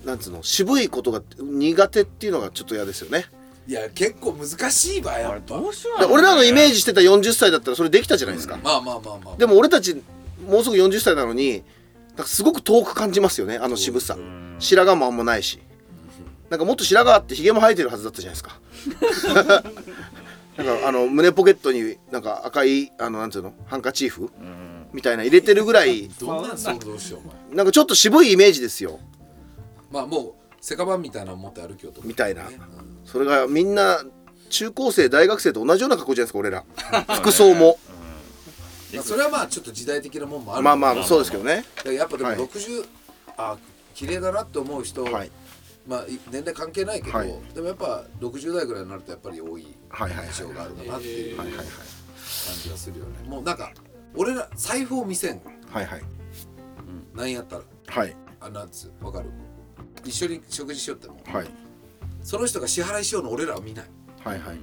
[0.04, 0.08] う。
[0.08, 3.26] なんつうの渋いことが苦手っていうのがちょっと嫌ですよね。
[3.66, 5.58] いや結構難しいわやっぱ。
[5.58, 6.00] どうしよう。
[6.00, 9.36] だから俺らのイメージしてた40歳だったらそれできたじゃないですか、まあまあまあまあ。
[9.38, 10.02] でも俺たち
[10.48, 11.64] もうすぐ40歳なのに
[12.10, 14.16] なんかすごく遠く感じますよねあの渋さ。
[14.16, 14.58] ん。
[14.60, 15.60] 白髪もあんまないし。
[16.50, 18.60] なんかもっと白髪あってひげも生えてるはずだったじゃないですか
[20.58, 23.54] なんかあの胸ポケットになんか赤いあのなんていうの？
[23.66, 24.32] ハンカチーフ？
[24.40, 24.88] うん。
[24.94, 26.08] みたいな入れてるぐらい。
[26.08, 27.58] どんなん想像しようお前。
[27.58, 29.00] なんかちょっと渋いイメージですよ。
[29.92, 32.50] まあもうセカバンみたいなの持って歩きようとみたいな。
[32.50, 32.60] ね
[33.06, 34.04] それがみんな
[34.50, 36.64] 中高生大学生と同じような格好じゃないですか俺ら。
[37.16, 37.80] 服装も。
[38.94, 41.66] まあそれはまあちょっと時代的なもんもあるまあまあそうですけどね。
[41.86, 42.38] やっぱでもはい。
[42.38, 42.86] 60、
[43.38, 43.58] あ
[43.96, 45.32] 綺麗だなって思う人、はい
[45.86, 47.34] まあい年齢関係ないけど、はい。
[47.54, 50.28] でもやっぱ60代ぐらいになるとやっぱり多いはいはいはい。
[50.28, 51.66] 印象があるかなっていうはいはいはい。
[51.66, 51.76] 感
[52.64, 53.12] じがするよね。
[53.28, 53.74] もうなんか
[54.16, 56.02] 俺ら財布を見せんはいはい。
[57.14, 57.32] なん。
[57.32, 57.64] やったら。
[57.88, 58.16] はい。
[58.40, 59.30] あなんつうわかる？
[60.06, 61.48] 一緒に食事しよってもはい。
[62.22, 63.86] その人が支払いしようの俺らは見ない。
[64.24, 64.58] はいはい。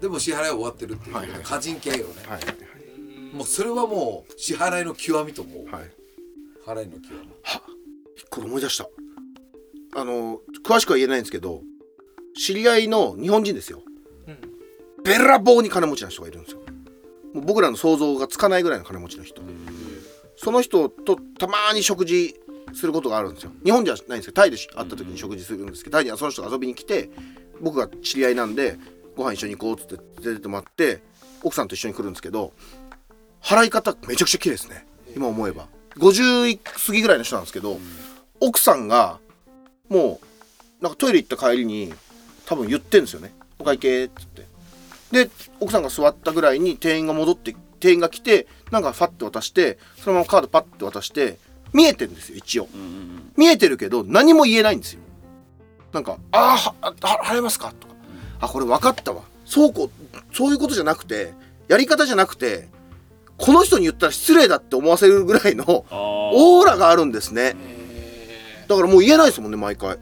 [0.00, 1.42] でも支払いは終わってるっていう、はいはい。
[1.42, 3.34] 過人系よね、はい。
[3.34, 5.90] もうそれはもう支払いの極みと思う、はい。
[6.66, 7.28] 払いの極み。
[8.30, 8.86] これ思い出した
[9.94, 11.62] あの詳しくは言えないんですけど
[12.36, 13.82] 知り合いの日本人ですよ、
[15.04, 16.60] べらぼうに金持ちな人がいるんですよ。
[17.32, 19.42] もう僕らの想像がつかないぐらいの金持ちの人、
[20.36, 22.34] その人とたまに食事
[22.72, 23.52] することがあるんですよ。
[23.64, 27.10] 日本じゃないんですけどタイで会った時に食事するんですけどタイにはその人が遊びに来て
[27.60, 28.76] 僕が知り合いなんで
[29.16, 31.02] ご飯一緒に行こうっつって連れてってもらって
[31.42, 32.52] 奥さんと一緒に来るんですけど
[33.40, 34.86] 払い方めちゃくちゃ綺麗ですね。
[35.14, 35.68] 今思えば。
[35.98, 37.78] 50過ぎぐらいの人なんですけど、
[38.40, 39.20] 奥さんが
[39.88, 40.20] も
[40.80, 41.92] うなんかトイレ行った帰りに
[42.46, 44.46] 多分言ってんですよね「お会計」っつって。
[45.12, 45.30] で
[45.60, 51.38] 奥さんが座ったぐらいに店員が戻って店員が来てなんかファッて渡してそのままカードパッて渡して
[51.72, 52.68] 見えてるんですよ一応。
[53.36, 55.00] 見えてるけど何も言えないんですよ。
[55.92, 57.94] なんか「ああ払えますか?」とか
[58.40, 59.22] 「あこれ分かったわ。
[59.44, 61.32] そうこうそういうことじゃなくて
[61.68, 62.68] やり方じゃなくて
[63.36, 67.54] この人に言ったら失礼だって思わせるぐらいのオーラがあるんですね
[68.68, 69.98] だからもう言えないですもんね毎回。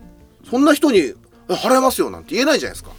[0.49, 1.15] そんな人にえ
[1.49, 2.91] 払えますよなんて言えないじゃないですか。
[2.91, 2.95] っ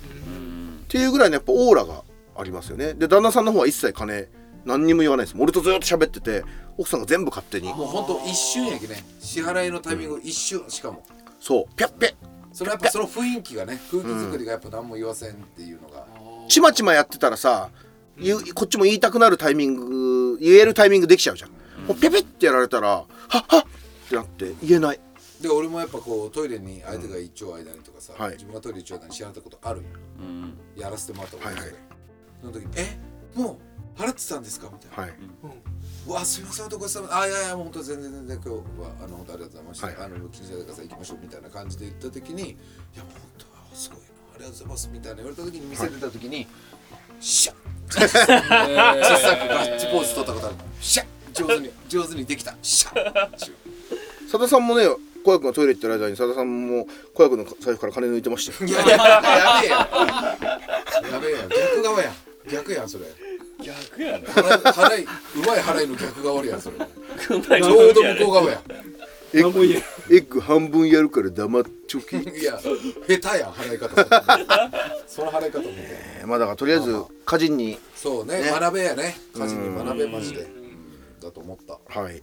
[0.88, 2.04] ていうぐらいのやっぱオーラが
[2.38, 2.94] ありますよね。
[2.94, 4.28] で旦那さんの方は一切金
[4.66, 5.36] 何にも言わないです。
[5.40, 6.44] 俺とずっと喋ってて
[6.78, 7.68] 奥さんが全部勝手に。
[7.70, 9.04] もうほんと一瞬やけね。
[9.20, 11.04] 支払いのタイミング一瞬しかも。
[11.40, 11.76] そう。
[11.76, 12.14] ピャッピャッ
[12.54, 16.06] それやっぱその雰囲気がね空気作りがやっぱ何も言わせんっていうのが、
[16.48, 17.70] ちまちまやってたらさ、
[18.20, 21.50] 言うこっちも言いたくなるタイミング言えるタイミングできちゃうじゃん、
[21.88, 25.00] もうピャピャってやられたらはっはっってなって言えない
[25.44, 28.32] で俺もやっぱこうトイレに相手が一丁間にとかさ、はい。
[28.32, 29.82] 自分がトイレ一丁間に支払ったことある。
[29.82, 29.88] よ
[30.22, 30.82] うん。
[30.82, 31.76] やらせてもらったことある、はいはい。
[32.40, 32.98] その時に「え
[33.36, 33.60] も
[33.98, 35.04] う払ってたんですか?」みたいな。
[35.04, 35.14] はい
[36.08, 37.14] 「うわすみません男さん。
[37.14, 42.56] あいやいやもう本当全然全然今日はあの本当ありがとうございました、はいあの気にしないでください行きましょう」みたいな感じで言った時に「い。
[42.96, 46.48] やもう本当はすごいなありがとうございます」みたいな言われた時に店出た時に
[47.20, 47.56] 「シャッ。
[47.92, 50.56] 小さくガッチポーズ取ったことある。
[50.80, 51.08] シャッ。
[51.34, 52.56] 上手に上手にできた。
[52.62, 53.32] シャッ。
[54.24, 54.86] 佐田さんもね
[55.24, 58.70] 小役がトイレ行ってる間に佐田さんも小役の財布から金抜いてましたよ。
[58.70, 58.98] いやべえや
[61.12, 62.12] やべえや逆側や
[62.50, 63.06] 逆やんそれ。
[63.64, 65.08] 逆やね払いう
[65.48, 66.78] まい払いの逆側やんそれ。
[66.78, 67.42] ちょう
[67.94, 68.62] ど向こう側や。
[69.36, 69.82] エッグエ
[70.20, 72.70] ッグ半分やるから黙っちょきいや下
[73.08, 73.96] 手やん払い方。
[75.08, 76.96] その払い方みたいなまあだからとりあえず
[77.26, 77.80] 家人に。
[77.96, 78.52] そうねね。
[78.52, 79.16] 学べやね。
[79.34, 80.48] 家事に学べマジで。
[81.22, 81.80] だと思った。
[82.00, 82.22] はい。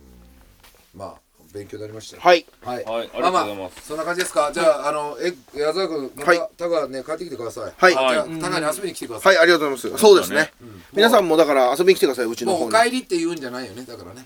[0.94, 1.20] まあ
[1.52, 2.22] 勉強になりましたよ。
[2.22, 2.46] はい。
[2.64, 3.50] はい、はいありがとうございます。
[3.52, 4.50] あまあそんな感じですか？
[4.52, 6.38] じゃああのえ矢沢君まはい。
[6.38, 7.72] たタガね帰ってきてください。
[7.76, 7.94] はい。
[7.96, 10.02] あじゃタガに遊びに来てくださはいいありがとうございます。
[10.02, 10.52] そうですね。
[10.92, 14.24] 皆さんもだから遊びに来てくださいうちのお帰りって言うんじゃないよねだからね。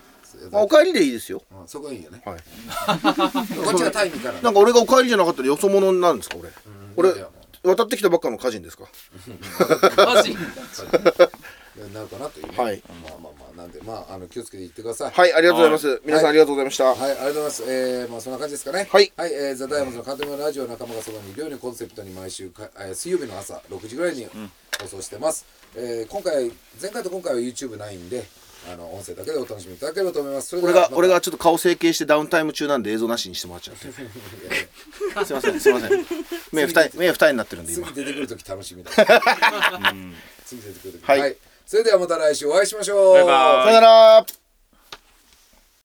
[0.51, 1.43] まあお帰りでいいですよ。
[1.51, 2.22] うんそこはいいよね。
[2.25, 2.39] はい。
[3.64, 4.41] こっちがタイにから。
[4.41, 6.51] なんか俺がお帰りじゃなかったらよそ者なんですか俺
[6.97, 8.85] 俺渡ってきたばっかの家人ですか？
[10.05, 10.37] マジ
[11.93, 12.55] なるかなというね。
[12.62, 12.83] はい。
[13.03, 15.11] まあまあまあなんでまああの気をつけていってください。
[15.11, 16.03] はいありがとうございます。
[16.05, 16.85] 皆さんありがとうございました。
[16.85, 17.65] はい、ありがとうございます。
[17.67, 18.89] えー、まあそんな感じですかね。
[18.91, 19.12] はい。
[19.17, 24.27] はい、えー、ザ・ダイヤモンドのカントリーマンラジオ仲間がそばにいるようにコンセプトに毎週か、えー、水曜日の朝6時ぐらいに
[24.81, 25.47] 放送してます。
[25.77, 28.25] えー、今回、前回と今回は YouTube ないんで、
[28.71, 30.49] あの、音声だけでお楽しみいただければと思います。
[30.49, 33.89] そ俺が俺がちょっと顔整形してダウンタイム中なんで映像なしにしてもらっちゃって
[35.25, 35.61] すいません。
[35.61, 36.07] すいません。
[36.53, 37.87] 目二重目二重になってるんで今。
[37.89, 38.91] 次出てくるとき楽しみだ。
[40.45, 41.09] 次出てくるとき。
[41.09, 41.37] はい
[41.67, 43.15] それではまた来週お会いしましょう。
[43.15, 44.43] バイバイさよなら